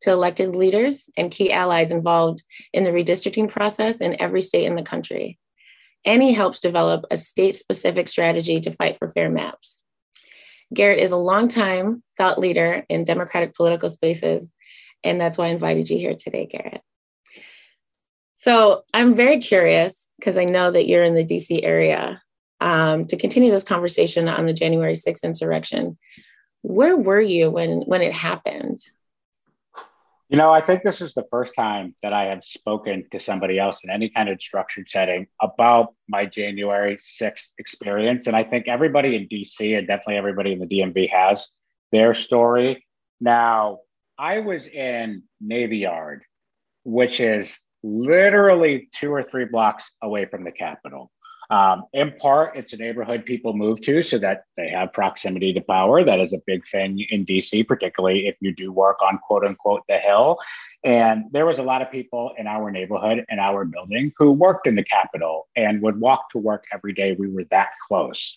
[0.00, 4.74] to elected leaders and key allies involved in the redistricting process in every state in
[4.74, 5.38] the country.
[6.04, 9.82] and he helps develop a state specific strategy to fight for fair maps.
[10.74, 14.50] Garrett is a longtime thought leader in Democratic political spaces,
[15.04, 16.82] and that's why I invited you here today, Garrett.
[18.36, 22.20] So I'm very curious because I know that you're in the DC area
[22.60, 25.98] um, to continue this conversation on the January 6th insurrection.
[26.62, 28.78] Where were you when when it happened?
[30.28, 33.58] You know, I think this is the first time that I have spoken to somebody
[33.58, 38.26] else in any kind of structured setting about my January 6th experience.
[38.26, 41.50] And I think everybody in DC and definitely everybody in the DMV has
[41.90, 42.86] their story.
[43.20, 43.80] Now,
[44.22, 46.22] I was in Navy Yard,
[46.84, 51.10] which is literally two or three blocks away from the Capitol.
[51.50, 55.60] Um, in part, it's a neighborhood people move to so that they have proximity to
[55.60, 56.04] power.
[56.04, 59.82] That is a big thing in DC, particularly if you do work on quote unquote
[59.88, 60.38] the Hill.
[60.84, 64.68] And there was a lot of people in our neighborhood and our building who worked
[64.68, 67.16] in the Capitol and would walk to work every day.
[67.18, 68.36] We were that close.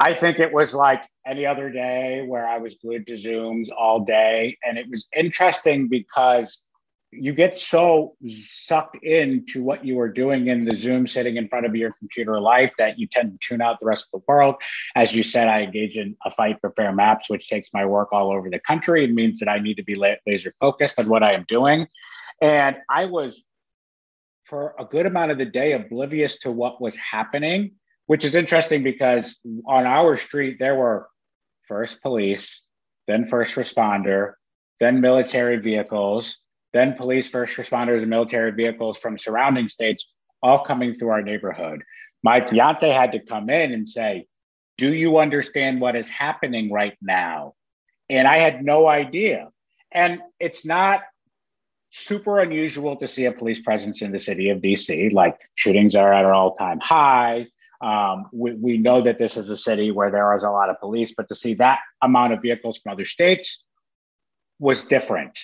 [0.00, 4.00] I think it was like any other day where I was glued to Zooms all
[4.00, 4.56] day.
[4.64, 6.62] And it was interesting because
[7.12, 11.66] you get so sucked into what you are doing in the Zoom sitting in front
[11.66, 14.54] of your computer life that you tend to tune out the rest of the world.
[14.96, 18.10] As you said, I engage in a fight for fair maps, which takes my work
[18.10, 19.04] all over the country.
[19.04, 21.88] It means that I need to be laser focused on what I am doing.
[22.40, 23.44] And I was,
[24.44, 27.72] for a good amount of the day, oblivious to what was happening,
[28.10, 31.08] which is interesting because on our street, there were
[31.68, 32.62] first police,
[33.06, 34.32] then first responder,
[34.80, 36.42] then military vehicles
[36.72, 40.06] then police, first responders, and military vehicles from surrounding states
[40.42, 41.82] all coming through our neighborhood.
[42.22, 44.26] My fiance had to come in and say,
[44.78, 47.54] Do you understand what is happening right now?
[48.08, 49.48] And I had no idea.
[49.92, 51.02] And it's not
[51.90, 55.12] super unusual to see a police presence in the city of DC.
[55.12, 57.46] Like shootings are at an all time high.
[57.80, 60.78] Um, we, we know that this is a city where there is a lot of
[60.80, 63.64] police, but to see that amount of vehicles from other states
[64.58, 65.38] was different.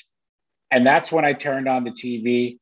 [0.70, 2.58] And that's when I turned on the TV.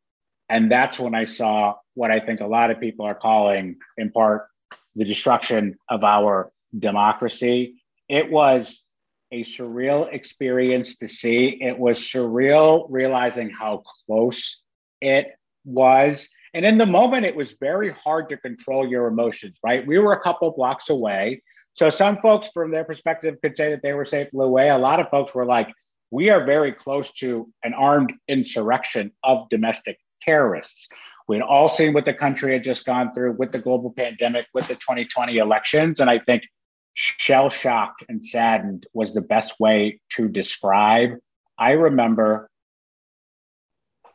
[0.49, 4.11] And that's when I saw what I think a lot of people are calling, in
[4.11, 4.47] part,
[4.95, 7.83] the destruction of our democracy.
[8.09, 8.85] It was
[9.33, 11.59] a surreal experience to see.
[11.61, 14.63] It was surreal realizing how close
[15.01, 15.35] it
[15.65, 16.29] was.
[16.55, 19.85] And in the moment, it was very hard to control your emotions, right?
[19.85, 21.43] We were a couple blocks away.
[21.75, 24.71] So some folks, from their perspective, could say that they were safely away.
[24.71, 25.69] A lot of folks were like,
[26.13, 30.89] we are very close to an armed insurrection of domestic terrorists.
[31.27, 34.69] We'd all seen what the country had just gone through with the global pandemic, with
[34.69, 35.99] the 2020 elections.
[35.99, 36.45] And I think
[36.93, 41.17] shell shocked and saddened was the best way to describe.
[41.59, 42.49] I remember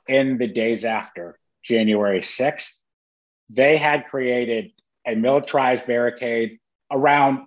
[0.07, 2.73] in the days after January 6th,
[3.49, 4.71] they had created
[5.05, 6.59] a militarized barricade
[6.91, 7.45] around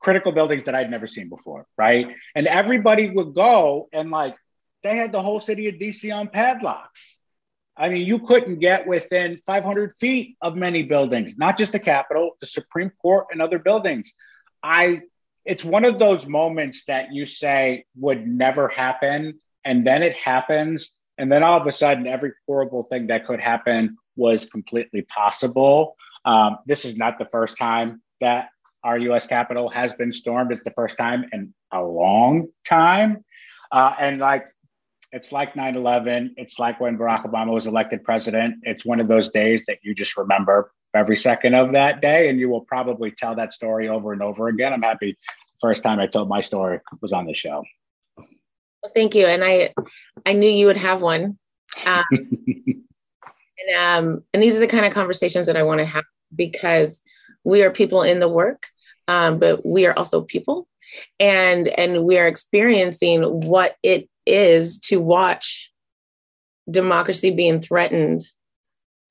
[0.00, 2.08] critical buildings that I'd never seen before, right?
[2.34, 4.34] And everybody would go and like
[4.82, 7.18] they had the whole city of DC on padlocks.
[7.76, 12.32] I mean, you couldn't get within 500 feet of many buildings, not just the Capitol,
[12.40, 14.12] the Supreme Court, and other buildings.
[14.62, 15.02] I,
[15.44, 20.90] it's one of those moments that you say would never happen, and then it happens,
[21.20, 25.96] and then all of a sudden, every horrible thing that could happen was completely possible.
[26.24, 28.48] Um, this is not the first time that
[28.82, 29.26] our U.S.
[29.26, 30.50] Capitol has been stormed.
[30.50, 33.22] It's the first time in a long time,
[33.70, 34.46] uh, and like
[35.12, 36.30] it's like 9/11.
[36.38, 38.56] It's like when Barack Obama was elected president.
[38.62, 42.40] It's one of those days that you just remember every second of that day, and
[42.40, 44.72] you will probably tell that story over and over again.
[44.72, 45.18] I'm happy.
[45.60, 47.62] First time I told my story was on the show.
[48.82, 49.74] Well, thank you, and I
[50.24, 51.38] I knew you would have one.
[51.84, 56.04] Um, and um, and these are the kind of conversations that I want to have
[56.34, 57.02] because
[57.44, 58.66] we are people in the work,
[59.08, 60.66] um, but we are also people,
[61.18, 65.70] and and we are experiencing what it is to watch
[66.70, 68.22] democracy being threatened,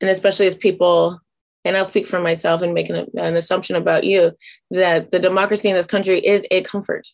[0.01, 1.19] and especially as people.
[1.65, 4.31] And I'll speak for myself and make an, an assumption about you
[4.71, 7.09] that the democracy in this country is a comfort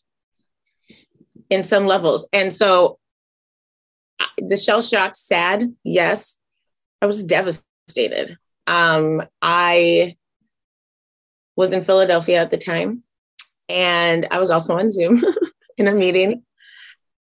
[1.49, 2.27] in some levels.
[2.33, 2.99] And so
[4.37, 6.37] the shell shocked, sad, yes.
[7.01, 8.37] I was devastated.
[8.67, 10.15] Um, I
[11.55, 13.03] was in Philadelphia at the time.
[13.67, 15.23] And I was also on Zoom
[15.77, 16.43] in a meeting.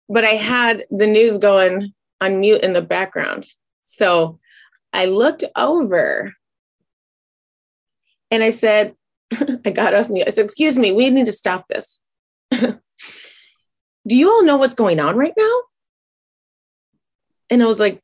[0.09, 3.47] But I had the news going on mute in the background.
[3.85, 4.39] So
[4.93, 6.33] I looked over
[8.31, 8.95] and I said,
[9.65, 10.27] I got off mute.
[10.27, 12.01] I said, Excuse me, we need to stop this.
[14.07, 15.61] Do you all know what's going on right now?
[17.51, 18.01] And I was like,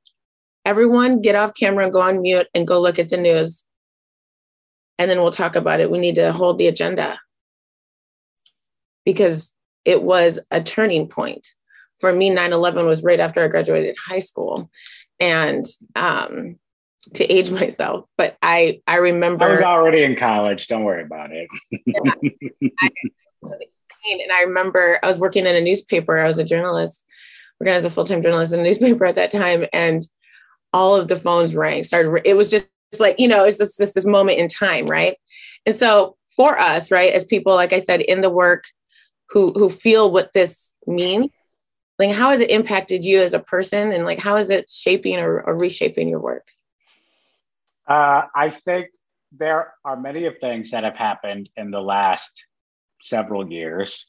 [0.65, 3.65] Everyone get off camera and go on mute and go look at the news
[4.99, 5.91] and then we'll talk about it.
[5.91, 7.19] We need to hold the agenda
[9.07, 9.55] because
[9.87, 11.49] it was a turning point.
[12.01, 14.71] For me, 9 11 was right after I graduated high school.
[15.19, 15.65] And
[15.97, 16.59] um,
[17.15, 20.69] to age myself, but I I remember I was already in college.
[20.69, 21.49] Don't worry about it.
[21.87, 22.91] yeah, I,
[24.09, 26.19] and I remember I was working in a newspaper.
[26.19, 27.05] I was a journalist,
[27.59, 30.03] working as a full time journalist in a newspaper at that time, and
[30.73, 31.85] all of the phones rang.
[31.85, 32.23] Started.
[32.25, 35.17] It was just like you know, it's just, just this moment in time, right?
[35.67, 38.65] And so for us, right, as people, like I said, in the work,
[39.29, 41.31] who who feel what this means,
[41.99, 45.19] like how has it impacted you as a person, and like how is it shaping
[45.19, 46.49] or, or reshaping your work?
[47.87, 48.87] Uh, I think
[49.33, 52.45] there are many of things that have happened in the last
[53.03, 54.07] several years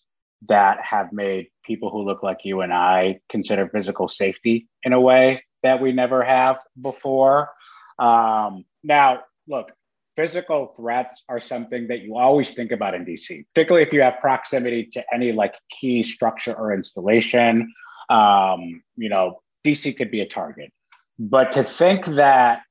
[0.47, 4.99] that have made people who look like you and I consider physical safety in a
[4.99, 7.51] way that we never have before.
[7.99, 9.71] Um, now, look,
[10.15, 14.19] physical threats are something that you always think about in DC, particularly if you have
[14.19, 17.71] proximity to any like key structure or installation.
[18.09, 20.71] Um, you know, DC could be a target.
[21.19, 22.63] But to think that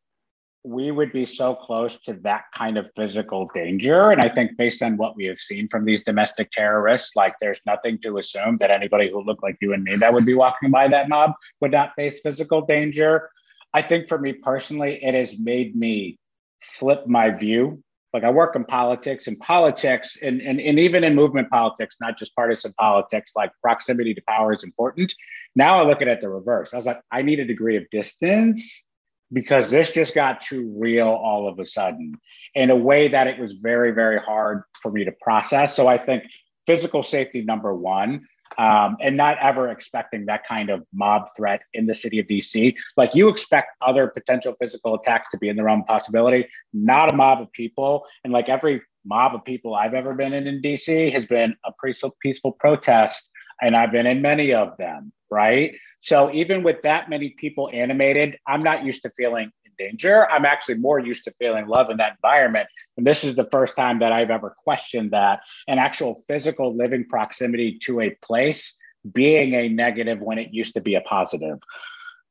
[0.62, 4.10] we would be so close to that kind of physical danger.
[4.10, 7.60] And I think based on what we have seen from these domestic terrorists, like there's
[7.64, 10.70] nothing to assume that anybody who looked like you and me that would be walking
[10.70, 13.30] by that mob would not face physical danger.
[13.72, 16.18] I think for me personally, it has made me
[16.62, 17.82] flip my view.
[18.12, 22.18] Like I work in politics and politics and, and, and even in movement politics, not
[22.18, 25.14] just partisan politics, like proximity to power is important.
[25.54, 26.74] Now I look at it the reverse.
[26.74, 28.84] I was like, I need a degree of distance
[29.32, 32.14] because this just got too real all of a sudden
[32.54, 35.74] in a way that it was very, very hard for me to process.
[35.74, 36.24] So I think
[36.66, 38.26] physical safety, number one,
[38.58, 42.74] um, and not ever expecting that kind of mob threat in the city of DC.
[42.96, 47.12] Like you expect other potential physical attacks to be in the realm of possibility, not
[47.12, 48.06] a mob of people.
[48.24, 51.72] And like every mob of people I've ever been in in DC has been a
[52.22, 53.30] peaceful protest,
[53.62, 55.74] and I've been in many of them, right?
[56.00, 60.28] So even with that many people animated, I'm not used to feeling in danger.
[60.30, 62.68] I'm actually more used to feeling love in that environment.
[62.96, 67.04] And this is the first time that I've ever questioned that an actual physical living
[67.04, 68.76] proximity to a place
[69.12, 71.58] being a negative when it used to be a positive.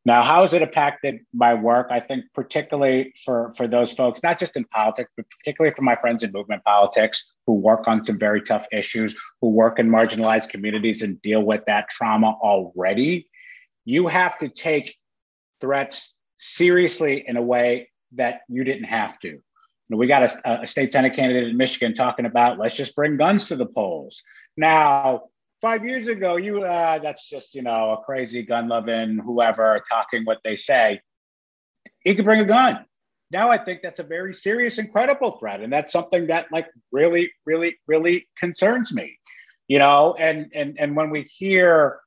[0.06, 1.90] Now, how has it impacted my work?
[1.92, 5.96] I think particularly for, for those folks, not just in politics, but particularly for my
[5.98, 10.50] friends in movement politics who work on some very tough issues, who work in marginalized
[10.50, 13.28] communities and deal with that trauma already
[13.86, 14.96] you have to take
[15.62, 19.28] threats seriously in a way that you didn't have to.
[19.28, 19.42] You
[19.90, 23.18] know, we got a, a state senate candidate in Michigan talking about let's just bring
[23.18, 24.24] guns to the polls.
[24.56, 25.24] Now,
[25.62, 30.26] five years ago, you uh, that's just you know a crazy gun loving whoever talking
[30.26, 31.02] what they say.
[32.04, 32.86] He could bring a gun.
[33.32, 36.68] Now I think that's a very serious and credible threat, and that's something that like
[36.92, 39.18] really, really, really concerns me.
[39.68, 42.00] You know, and and and when we hear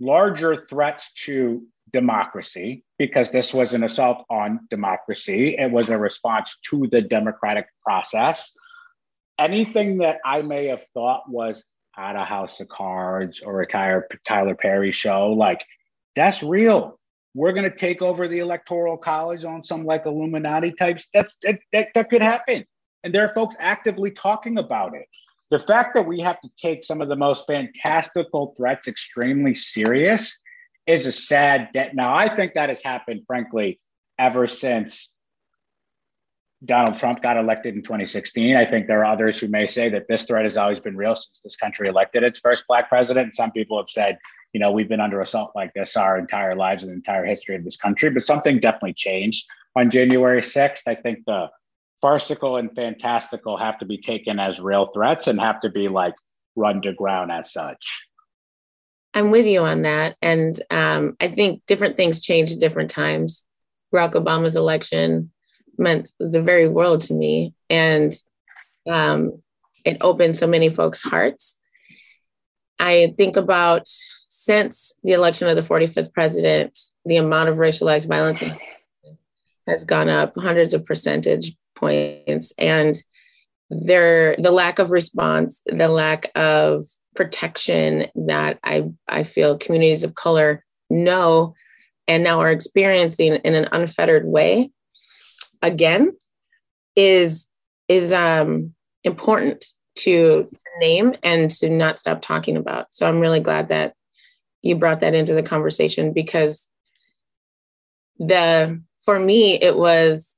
[0.00, 5.56] larger threats to democracy because this was an assault on democracy.
[5.56, 8.54] It was a response to the democratic process.
[9.38, 11.64] Anything that I may have thought was
[11.96, 15.64] at a House of Cards or a Tyler Perry show, like
[16.16, 16.98] that's real.
[17.34, 21.06] We're going to take over the electoral college on some like Illuminati types.
[21.12, 22.64] That's that, that, that could happen.
[23.02, 25.06] And there are folks actively talking about it
[25.54, 30.36] the fact that we have to take some of the most fantastical threats extremely serious
[30.84, 31.94] is a sad debt.
[31.94, 33.78] Now, I think that has happened, frankly,
[34.18, 35.14] ever since
[36.64, 38.56] Donald Trump got elected in 2016.
[38.56, 41.14] I think there are others who may say that this threat has always been real
[41.14, 43.36] since this country elected its first black president.
[43.36, 44.18] Some people have said,
[44.52, 47.54] you know, we've been under assault like this our entire lives and the entire history
[47.54, 48.10] of this country.
[48.10, 49.46] But something definitely changed
[49.76, 50.82] on January 6th.
[50.88, 51.48] I think the
[52.00, 56.14] farcical and fantastical have to be taken as real threats and have to be like
[56.56, 58.08] run to ground as such.
[59.14, 60.16] I'm with you on that.
[60.20, 63.46] And um, I think different things change at different times.
[63.94, 65.30] Barack Obama's election
[65.78, 67.54] meant the very world to me.
[67.70, 68.12] And
[68.90, 69.42] um,
[69.84, 71.56] it opened so many folks' hearts.
[72.78, 73.86] I think about
[74.28, 78.42] since the election of the 45th president, the amount of racialized violence
[79.66, 82.96] has gone up hundreds of percentage points and
[83.70, 90.14] there the lack of response the lack of protection that i i feel communities of
[90.14, 91.54] color know
[92.06, 94.70] and now are experiencing in an unfettered way
[95.62, 96.12] again
[96.96, 97.46] is
[97.88, 99.64] is um important
[99.96, 102.86] to, to name and to not stop talking about.
[102.90, 103.94] So i'm really glad that
[104.62, 106.68] you brought that into the conversation because
[108.18, 110.33] the for me it was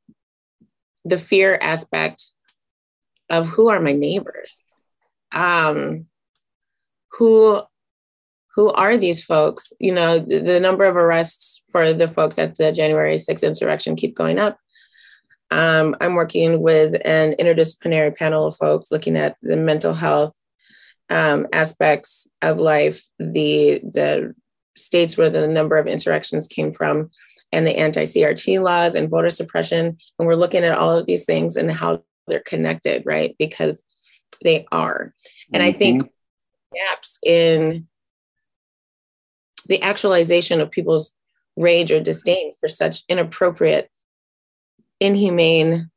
[1.07, 2.33] the fear aspect
[3.31, 4.63] of who are my neighbors?
[5.33, 6.07] Um,
[7.13, 7.63] who
[8.55, 9.73] who are these folks?
[9.79, 13.97] You know, the, the number of arrests for the folks at the January 6th insurrection
[13.97, 14.59] keep going up.
[15.51, 20.35] Um, I'm working with an interdisciplinary panel of folks looking at the mental health
[21.11, 24.35] um, aspects of life, the the
[24.77, 27.11] states where the number of insurrections came from,
[27.53, 29.99] and the anti-CRT laws and voter suppression.
[30.19, 33.35] And we're looking at all of these things and how they're connected, right?
[33.39, 33.85] Because
[34.43, 35.15] they are.
[35.53, 35.69] And mm-hmm.
[35.69, 36.77] I think mm-hmm.
[36.77, 37.87] gaps in
[39.67, 41.13] the actualization of people's
[41.57, 43.91] rage or disdain for such inappropriate,
[45.01, 45.91] inhumane,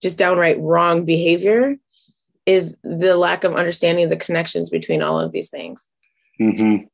[0.00, 1.76] just downright wrong behavior
[2.44, 5.88] is the lack of understanding the connections between all of these things.
[6.40, 6.86] Mm-hmm.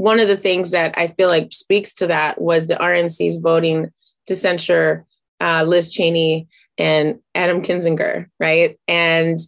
[0.00, 3.90] One of the things that I feel like speaks to that was the RNC's voting
[4.28, 5.04] to censure
[5.42, 6.48] uh, Liz Cheney
[6.78, 8.80] and Adam Kinzinger, right?
[8.88, 9.38] And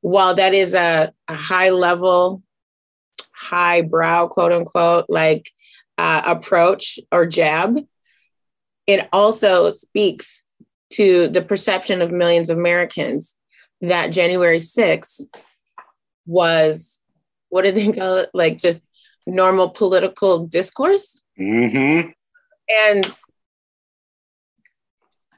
[0.00, 2.44] while that is a, a high level,
[3.32, 5.50] high brow, quote unquote, like
[5.98, 7.84] uh, approach or jab,
[8.86, 10.44] it also speaks
[10.90, 13.34] to the perception of millions of Americans
[13.80, 15.22] that January 6th
[16.24, 17.00] was,
[17.48, 18.30] what did they call it?
[18.32, 18.87] Like just
[19.28, 21.20] normal political discourse.
[21.38, 22.10] Mm-hmm.
[22.68, 23.18] And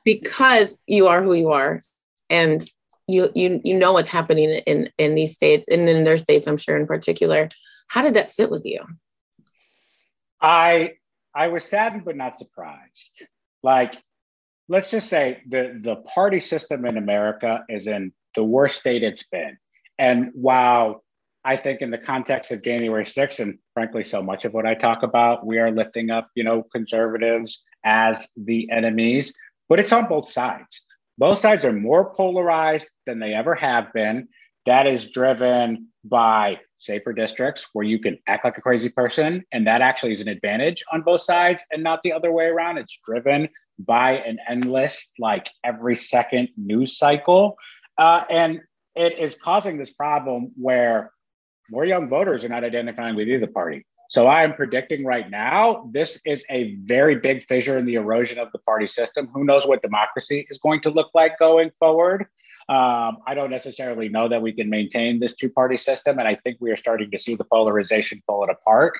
[0.04, 1.82] because you are who you are
[2.28, 2.64] and
[3.06, 6.56] you you you know what's happening in in these states and in their states i'm
[6.56, 7.48] sure in particular
[7.88, 8.80] how did that sit with you
[10.40, 10.92] i
[11.34, 13.26] i was saddened but not surprised
[13.62, 13.94] like
[14.68, 19.26] let's just say the the party system in america is in the worst state it's
[19.26, 19.58] been
[19.98, 21.04] and while
[21.44, 24.74] i think in the context of january 6th and frankly so much of what i
[24.74, 29.32] talk about we are lifting up you know conservatives as the enemies
[29.70, 30.84] but it's on both sides.
[31.16, 34.28] Both sides are more polarized than they ever have been.
[34.66, 39.44] That is driven by safer districts where you can act like a crazy person.
[39.52, 42.78] And that actually is an advantage on both sides and not the other way around.
[42.78, 47.56] It's driven by an endless, like every second news cycle.
[47.96, 48.60] Uh, and
[48.96, 51.12] it is causing this problem where
[51.70, 53.86] more young voters are not identifying with either party.
[54.10, 58.40] So I am predicting right now this is a very big fissure in the erosion
[58.40, 59.28] of the party system.
[59.32, 62.26] Who knows what democracy is going to look like going forward?
[62.68, 66.18] Um, I don't necessarily know that we can maintain this two party system.
[66.18, 68.94] And I think we are starting to see the polarization pull it apart.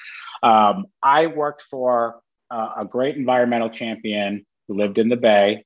[0.44, 5.64] Um, I worked for uh, a great environmental champion who lived in the Bay.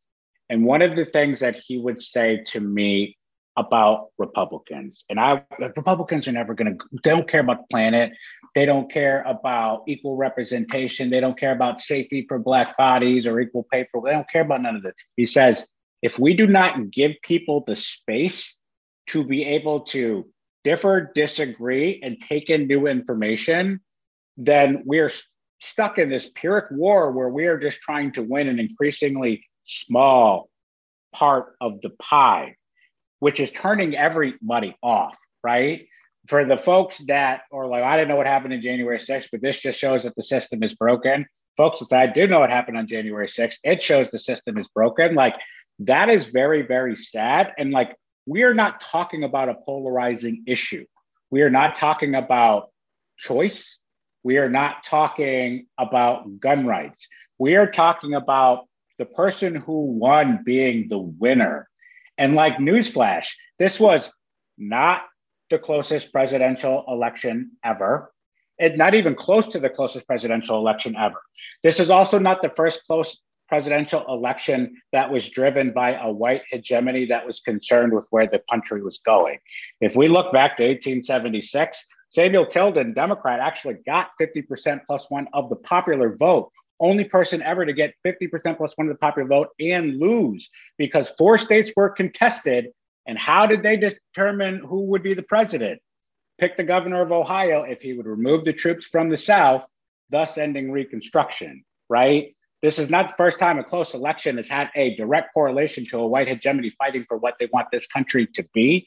[0.48, 3.16] And one of the things that he would say to me
[3.56, 5.04] about Republicans.
[5.08, 5.42] And I
[5.76, 8.12] Republicans are never going to they don't care about the planet.
[8.54, 11.10] They don't care about equal representation.
[11.10, 14.42] They don't care about safety for black bodies or equal pay for they don't care
[14.42, 14.94] about none of this.
[15.16, 15.66] He says
[16.02, 18.58] if we do not give people the space
[19.08, 20.26] to be able to
[20.64, 23.80] differ, disagree, and take in new information,
[24.36, 25.10] then we're
[25.60, 30.48] stuck in this Pyrrhic war where we are just trying to win an increasingly small
[31.12, 32.56] part of the pie
[33.18, 35.86] which is turning everybody off, right?
[36.28, 39.42] For the folks that are like, I didn't know what happened in January 6th, but
[39.42, 41.26] this just shows that the system is broken.
[41.56, 44.68] Folks that I do know what happened on January 6th, it shows the system is
[44.68, 45.14] broken.
[45.14, 45.34] Like
[45.80, 47.52] that is very, very sad.
[47.58, 47.96] And like
[48.26, 50.86] we are not talking about a polarizing issue.
[51.30, 52.70] We are not talking about
[53.18, 53.78] choice.
[54.22, 57.08] We are not talking about gun rights.
[57.38, 58.66] We are talking about
[58.98, 61.68] the person who won being the winner
[62.18, 64.12] and like newsflash, this was
[64.58, 65.04] not
[65.50, 68.12] the closest presidential election ever.
[68.58, 71.20] It not even close to the closest presidential election ever.
[71.62, 76.42] This is also not the first close presidential election that was driven by a white
[76.50, 79.38] hegemony that was concerned with where the country was going.
[79.80, 85.50] If we look back to 1876, Samuel Tilden, Democrat, actually got 50% plus one of
[85.50, 89.48] the popular vote only person ever to get 50% plus one of the popular vote
[89.60, 92.68] and lose because four states were contested.
[93.06, 95.80] And how did they determine who would be the president?
[96.38, 99.64] Pick the governor of Ohio if he would remove the troops from the South,
[100.10, 102.34] thus ending Reconstruction, right?
[102.62, 105.98] This is not the first time a close election has had a direct correlation to
[105.98, 108.86] a white hegemony fighting for what they want this country to be.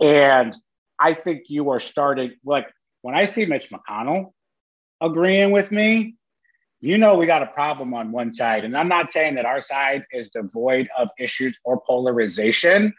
[0.00, 0.54] And
[0.98, 2.68] I think you are starting, like,
[3.02, 4.32] when I see Mitch McConnell
[5.00, 6.15] agreeing with me,
[6.86, 8.64] you know we got a problem on one side.
[8.64, 12.94] And I'm not saying that our side is devoid of issues or polarization,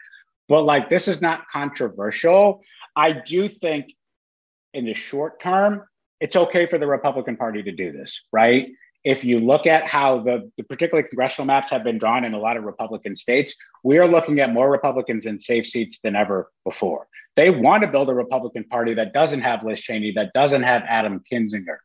[0.48, 2.60] but like this is not controversial.
[2.94, 3.94] I do think
[4.74, 5.84] in the short term,
[6.20, 8.68] it's okay for the Republican Party to do this, right?
[9.04, 12.38] if you look at how the, the particular congressional maps have been drawn in a
[12.38, 16.50] lot of Republican states, we are looking at more Republicans in safe seats than ever
[16.64, 17.06] before.
[17.36, 20.82] They want to build a Republican Party that doesn't have Liz Cheney, that doesn't have
[20.86, 21.78] Adam Kinzinger.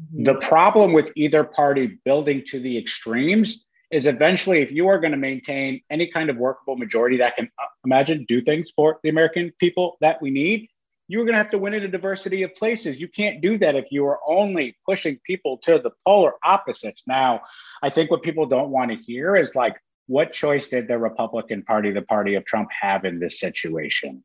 [0.00, 0.24] Mm-hmm.
[0.24, 5.12] The problem with either party building to the extremes is eventually, if you are going
[5.12, 9.08] to maintain any kind of workable majority that can uh, imagine do things for the
[9.08, 10.68] American people that we need,
[11.08, 13.00] you're going to have to win in a diversity of places.
[13.00, 17.02] You can't do that if you are only pushing people to the polar opposites.
[17.06, 17.40] Now,
[17.82, 19.74] I think what people don't want to hear is like,
[20.06, 24.22] what choice did the Republican Party, the party of Trump, have in this situation?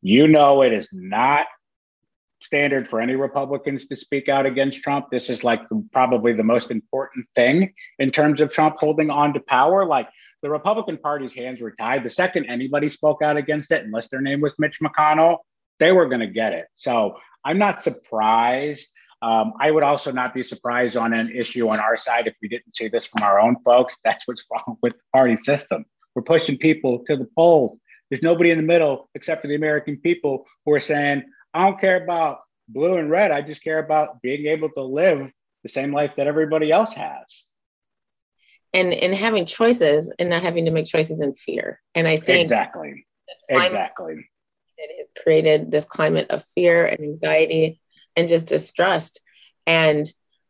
[0.00, 1.46] You know, it is not
[2.42, 5.06] standard for any Republicans to speak out against Trump.
[5.10, 5.62] This is like
[5.92, 9.84] probably the most important thing in terms of Trump holding on to power.
[9.84, 10.08] Like
[10.42, 12.04] the Republican Party's hands were tied.
[12.04, 15.38] The second anybody spoke out against it, unless their name was Mitch McConnell,
[15.78, 16.66] they were going to get it.
[16.74, 18.88] So I'm not surprised.
[19.22, 22.48] Um, I would also not be surprised on an issue on our side if we
[22.48, 23.96] didn't see this from our own folks.
[24.04, 25.84] That's what's wrong with the party system.
[26.14, 27.78] We're pushing people to the poles.
[28.10, 31.22] There's nobody in the middle except for the American people who are saying,
[31.54, 33.30] I don't care about blue and red.
[33.30, 35.30] I just care about being able to live
[35.62, 37.46] the same life that everybody else has.
[38.74, 41.80] And and having choices and not having to make choices in fear.
[41.94, 43.06] And I think exactly.
[43.48, 44.30] Exactly
[44.82, 47.80] it has created this climate of fear and anxiety
[48.16, 49.20] and just distrust.
[49.66, 50.06] And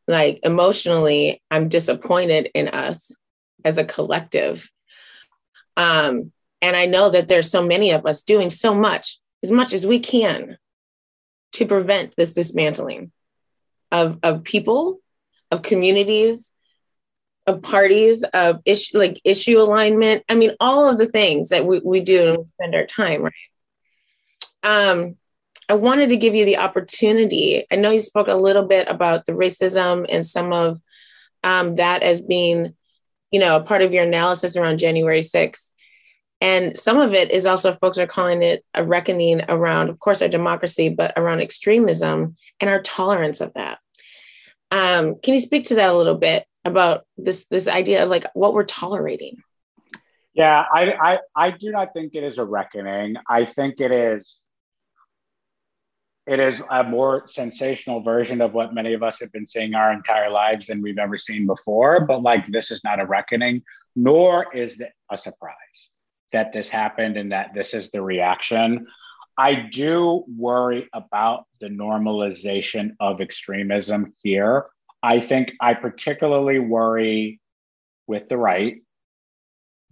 [0.09, 3.14] like emotionally, I'm disappointed in us
[3.64, 4.68] as a collective.
[5.76, 9.72] Um, and I know that there's so many of us doing so much, as much
[9.72, 10.57] as we can,
[11.53, 13.12] to prevent this dismantling
[13.90, 15.00] of, of people,
[15.50, 16.50] of communities,
[17.46, 20.24] of parties, of issue like issue alignment.
[20.28, 23.22] I mean, all of the things that we, we do and we spend our time,
[23.22, 23.32] right?
[24.62, 25.16] Um,
[25.68, 27.66] I wanted to give you the opportunity.
[27.70, 30.80] I know you spoke a little bit about the racism and some of
[31.42, 32.74] um, that as being,
[33.30, 35.72] you know, a part of your analysis around January 6th.
[36.43, 40.20] And some of it is also folks are calling it a reckoning around, of course,
[40.20, 43.78] our democracy, but around extremism and our tolerance of that.
[44.72, 48.26] Um, can you speak to that a little bit about this this idea of like
[48.34, 49.36] what we're tolerating?
[50.34, 53.14] Yeah, I, I I do not think it is a reckoning.
[53.28, 54.40] I think it is
[56.26, 59.93] it is a more sensational version of what many of us have been seeing our
[59.93, 62.05] entire lives than we've ever seen before.
[62.05, 63.62] But like, this is not a reckoning,
[63.95, 65.90] nor is it a surprise
[66.33, 68.87] that this happened and that this is the reaction.
[69.39, 74.66] I do worry about the normalization of extremism here.
[75.03, 77.41] I think I particularly worry
[78.07, 78.83] with the right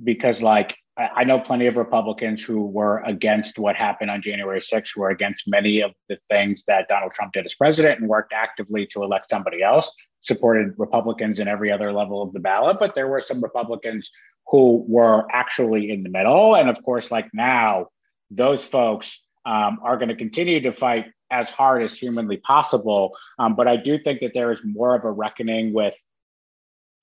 [0.03, 4.91] because, like, I know plenty of Republicans who were against what happened on January 6th,
[4.95, 8.33] who were against many of the things that Donald Trump did as president and worked
[8.35, 12.79] actively to elect somebody else, supported Republicans in every other level of the ballot.
[12.79, 14.11] But there were some Republicans
[14.49, 16.55] who were actually in the middle.
[16.55, 17.87] And of course, like now,
[18.31, 23.17] those folks um, are going to continue to fight as hard as humanly possible.
[23.39, 25.97] Um, but I do think that there is more of a reckoning with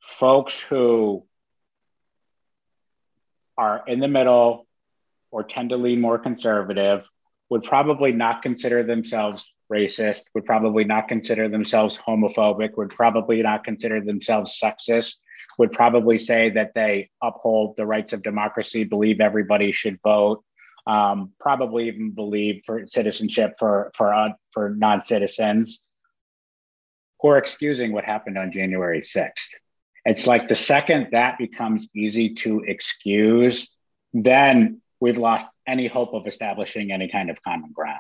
[0.01, 1.25] folks who
[3.57, 4.67] are in the middle
[5.31, 7.07] or tend to lean more conservative
[7.49, 13.63] would probably not consider themselves racist, would probably not consider themselves homophobic, would probably not
[13.63, 15.17] consider themselves sexist,
[15.57, 20.43] would probably say that they uphold the rights of democracy, believe everybody should vote,
[20.85, 25.85] um, probably even believe for citizenship for for uh, for non citizens,
[27.19, 29.53] who are excusing what happened on January sixth.
[30.07, 33.75] It's like the second that becomes easy to excuse,
[34.13, 37.99] then we've lost any hope of establishing any kind of common ground.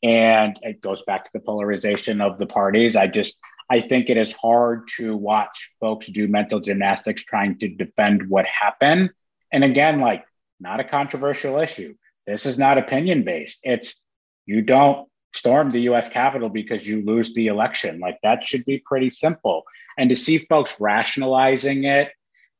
[0.00, 2.94] And it goes back to the polarization of the parties.
[2.94, 3.36] I just,
[3.68, 8.46] I think it is hard to watch folks do mental gymnastics trying to defend what
[8.46, 9.10] happened.
[9.52, 10.24] And again, like,
[10.60, 11.96] not a controversial issue.
[12.28, 13.58] This is not opinion based.
[13.64, 14.00] It's
[14.46, 18.00] you don't storm the US Capitol because you lose the election.
[18.00, 19.64] Like, that should be pretty simple.
[19.98, 22.10] And to see folks rationalizing it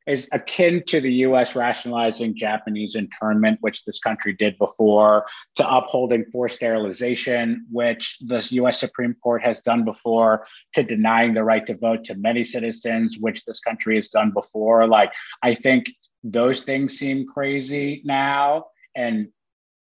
[0.06, 5.24] is akin to the US rationalizing Japanese internment, which this country did before,
[5.56, 11.44] to upholding forced sterilization, which the US Supreme Court has done before, to denying the
[11.44, 14.86] right to vote to many citizens, which this country has done before.
[14.86, 15.12] Like,
[15.42, 15.90] I think
[16.22, 18.66] those things seem crazy now.
[18.94, 19.28] And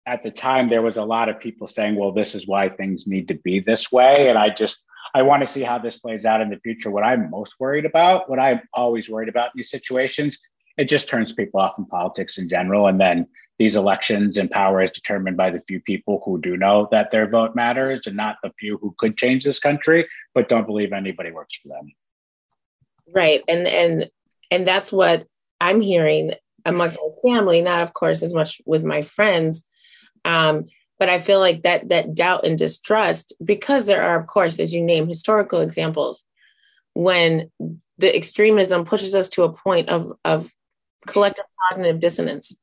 [0.07, 3.05] at the time, there was a lot of people saying, well, this is why things
[3.07, 4.15] need to be this way.
[4.17, 4.83] And I just,
[5.13, 6.89] I want to see how this plays out in the future.
[6.89, 10.39] What I'm most worried about, what I'm always worried about in these situations,
[10.77, 12.87] it just turns people off in politics in general.
[12.87, 13.27] And then
[13.59, 17.27] these elections and power is determined by the few people who do know that their
[17.27, 21.31] vote matters and not the few who could change this country, but don't believe anybody
[21.31, 21.91] works for them.
[23.13, 23.43] Right.
[23.47, 24.09] And and
[24.51, 25.27] and that's what
[25.59, 26.31] I'm hearing
[26.65, 29.67] amongst my family, not of course as much with my friends.
[30.27, 30.65] Um,
[30.99, 34.73] but I feel like that that doubt and distrust, because there are, of course, as
[34.73, 36.25] you name, historical examples,
[36.93, 37.49] when
[37.97, 40.51] the extremism pushes us to a point of of
[41.05, 42.57] collective cognitive dissonance.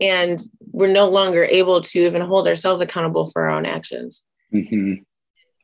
[0.00, 0.40] And
[0.72, 4.22] we're no longer able to even hold ourselves accountable for our own actions.
[4.52, 5.02] Mm-hmm.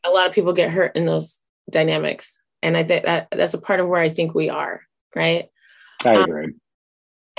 [0.04, 2.40] A lot of people get hurt in those dynamics.
[2.62, 4.82] And I think that that's a part of where I think we are,
[5.16, 5.48] right?
[6.04, 6.44] I agree.
[6.44, 6.59] Um,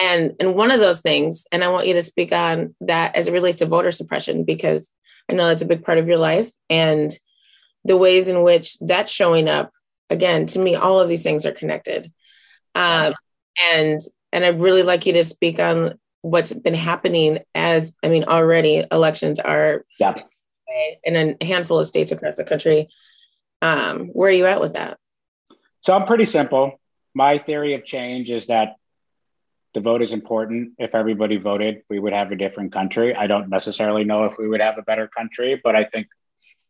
[0.02, 3.28] and and one of those things, and I want you to speak on that as
[3.28, 4.92] it relates to voter suppression, because
[5.30, 7.16] I know that's a big part of your life and
[7.86, 9.72] the ways in which that's showing up.
[10.10, 12.12] Again, to me, all of these things are connected.
[12.76, 13.14] Um,
[13.74, 14.02] and
[14.34, 18.84] and I'd really like you to speak on what's been happening as I mean, already
[18.92, 20.16] elections are yeah.
[21.04, 22.90] in a handful of states across the country.
[23.62, 24.98] Um, where are you at with that?
[25.82, 26.80] So I'm pretty simple.
[27.14, 28.76] My theory of change is that
[29.74, 30.74] the vote is important.
[30.78, 33.16] If everybody voted, we would have a different country.
[33.16, 36.08] I don't necessarily know if we would have a better country, but I think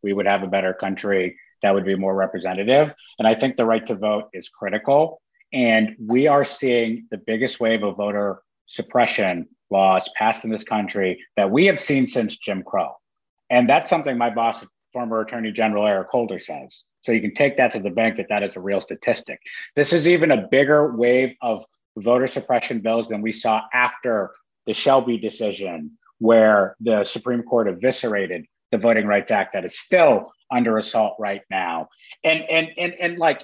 [0.03, 2.93] we would have a better country that would be more representative.
[3.19, 5.21] And I think the right to vote is critical.
[5.53, 11.23] And we are seeing the biggest wave of voter suppression laws passed in this country
[11.37, 12.95] that we have seen since Jim Crow.
[13.49, 16.83] And that's something my boss, former Attorney General Eric Holder, says.
[17.01, 19.39] So you can take that to the bank that that is a real statistic.
[19.75, 21.65] This is even a bigger wave of
[21.97, 24.31] voter suppression bills than we saw after
[24.65, 30.31] the Shelby decision, where the Supreme Court eviscerated the Voting Rights Act that is still
[30.51, 31.89] under assault right now.
[32.23, 33.43] And and and and like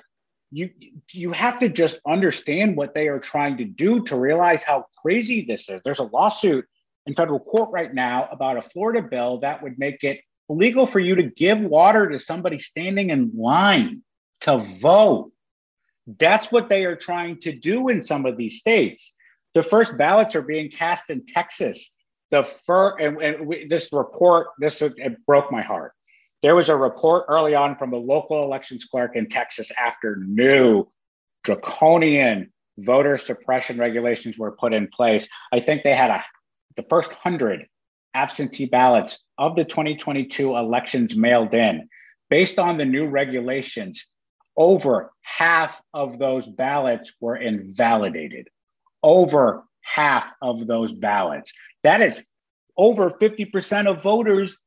[0.52, 0.70] you
[1.12, 5.42] you have to just understand what they are trying to do to realize how crazy
[5.42, 5.82] this is.
[5.84, 6.66] There's a lawsuit
[7.06, 11.00] in federal court right now about a Florida bill that would make it illegal for
[11.00, 14.02] you to give water to somebody standing in line
[14.42, 15.32] to vote.
[16.20, 19.16] That's what they are trying to do in some of these states.
[19.54, 21.96] The first ballots are being cast in Texas.
[22.32, 25.94] The first, and, and we, this report, this it broke my heart.
[26.44, 30.86] There was a report early on from a local elections clerk in Texas after new
[31.44, 35.28] draconian voter suppression regulations were put in place.
[35.52, 36.24] I think they had a
[36.76, 37.66] the first hundred
[38.14, 41.90] absentee ballots of the 2022 elections mailed in.
[42.30, 44.08] Based on the new regulations,
[44.58, 48.50] over half of those ballots were invalidated.
[49.04, 51.54] Over half of those ballots.
[51.84, 52.26] That is
[52.76, 54.60] over 50% of voters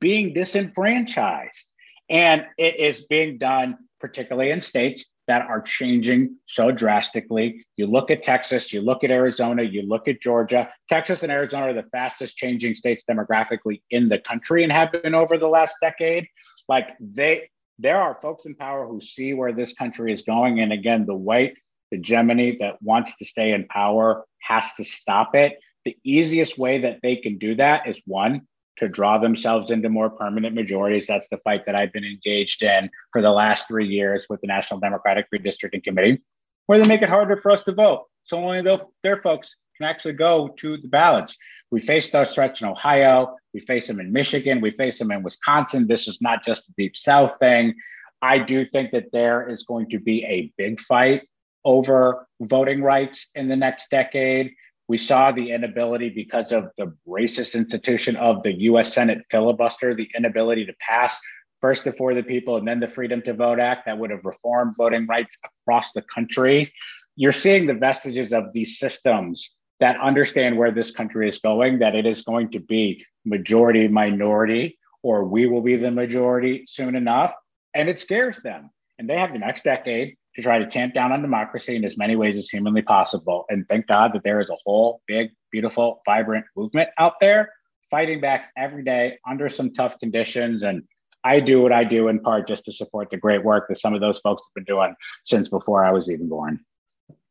[0.00, 1.66] being disenfranchised.
[2.08, 7.64] And it is being done, particularly in states that are changing so drastically.
[7.76, 10.68] You look at Texas, you look at Arizona, you look at Georgia.
[10.88, 15.14] Texas and Arizona are the fastest changing states demographically in the country and have been
[15.14, 16.26] over the last decade.
[16.68, 17.50] Like they,
[17.82, 20.60] there are folks in power who see where this country is going.
[20.60, 21.56] And again, the white
[21.90, 25.58] hegemony that wants to stay in power has to stop it.
[25.84, 28.46] The easiest way that they can do that is one,
[28.78, 31.06] to draw themselves into more permanent majorities.
[31.06, 34.46] That's the fight that I've been engaged in for the last three years with the
[34.46, 36.22] National Democratic Redistricting Committee,
[36.66, 38.06] where they make it harder for us to vote.
[38.24, 38.62] So only
[39.02, 41.36] their folks can actually go to the ballots.
[41.70, 43.36] We face those threats in Ohio.
[43.54, 44.60] We face them in Michigan.
[44.60, 45.86] We face them in Wisconsin.
[45.86, 47.74] This is not just a deep South thing.
[48.20, 51.22] I do think that there is going to be a big fight
[51.64, 54.52] over voting rights in the next decade.
[54.88, 60.10] We saw the inability because of the racist institution of the US Senate filibuster, the
[60.16, 61.18] inability to pass
[61.60, 64.24] first the For the People and then the Freedom to Vote Act that would have
[64.24, 66.72] reformed voting rights across the country.
[67.16, 71.96] You're seeing the vestiges of these systems that understand where this country is going, that
[71.96, 77.32] it is going to be majority minority, or we will be the majority soon enough.
[77.74, 78.70] And it scares them.
[79.00, 81.98] And they have the next decade to try to tamp down on democracy in as
[81.98, 83.44] many ways as humanly possible.
[83.48, 87.50] And thank God that there is a whole big, beautiful, vibrant movement out there
[87.90, 90.62] fighting back every day under some tough conditions.
[90.62, 90.84] And
[91.24, 93.94] I do what I do in part just to support the great work that some
[93.94, 96.60] of those folks have been doing since before I was even born.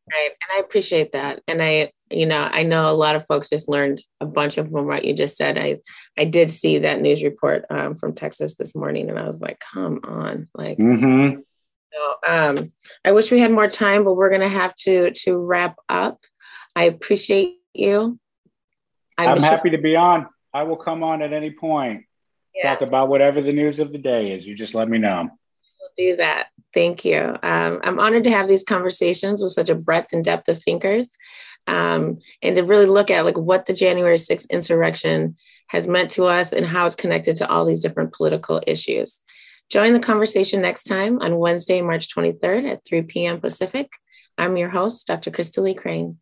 [0.10, 0.32] Right.
[0.32, 1.42] And I appreciate that.
[1.48, 4.70] And I, you know, I know a lot of folks just learned a bunch of
[4.70, 5.58] from what you just said.
[5.58, 5.78] I,
[6.18, 9.62] I did see that news report um, from Texas this morning and I was like,
[9.74, 11.40] come on, like, mm-hmm
[11.94, 12.68] so, um,
[13.04, 16.20] I wish we had more time, but we're going to have to to wrap up.
[16.76, 18.20] I appreciate you.
[19.18, 20.28] I'm, I'm happy to be on.
[20.54, 22.06] I will come on at any point.
[22.56, 22.76] Yeah.
[22.76, 24.48] Talk about whatever the news of the day is.
[24.48, 25.30] You just let me know.
[25.82, 26.48] We'll do that.
[26.74, 27.20] Thank you.
[27.20, 31.18] Um, I'm honored to have these conversations with such a breadth and depth of thinkers,
[31.68, 35.36] um, and to really look at like what the January 6th insurrection
[35.68, 39.22] has meant to us and how it's connected to all these different political issues
[39.72, 43.40] Join the conversation next time on Wednesday, March 23rd at 3 p.m.
[43.40, 43.90] Pacific.
[44.38, 45.32] I'm your host, Dr.
[45.32, 46.18] Krista Lee Crane.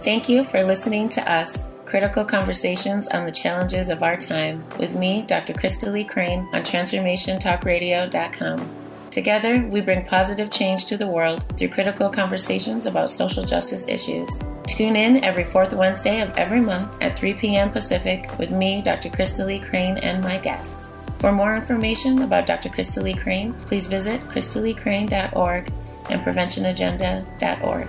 [0.00, 4.94] Thank you for listening to us, Critical Conversations on the Challenges of Our Time, with
[4.94, 5.52] me, Dr.
[5.52, 8.68] Krista Lee Crane, on TransformationTalkRadio.com.
[9.10, 14.30] Together, we bring positive change to the world through critical conversations about social justice issues.
[14.66, 17.70] Tune in every fourth Wednesday of every month at 3 p.m.
[17.70, 19.10] Pacific with me, Dr.
[19.10, 20.88] Krista Lee Crane, and my guests.
[21.18, 22.70] For more information about Dr.
[22.70, 25.70] Krista Lee Crane, please visit kristaleecrane.org
[26.08, 27.88] and preventionagenda.org.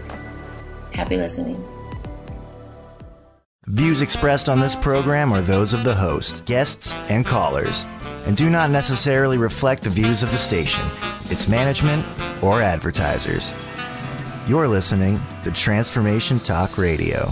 [0.93, 1.72] Happy listening.
[3.67, 7.85] Views expressed on this program are those of the host, guests, and callers,
[8.25, 10.83] and do not necessarily reflect the views of the station,
[11.31, 12.05] its management,
[12.43, 13.57] or advertisers.
[14.49, 17.31] You're listening to Transformation Talk Radio.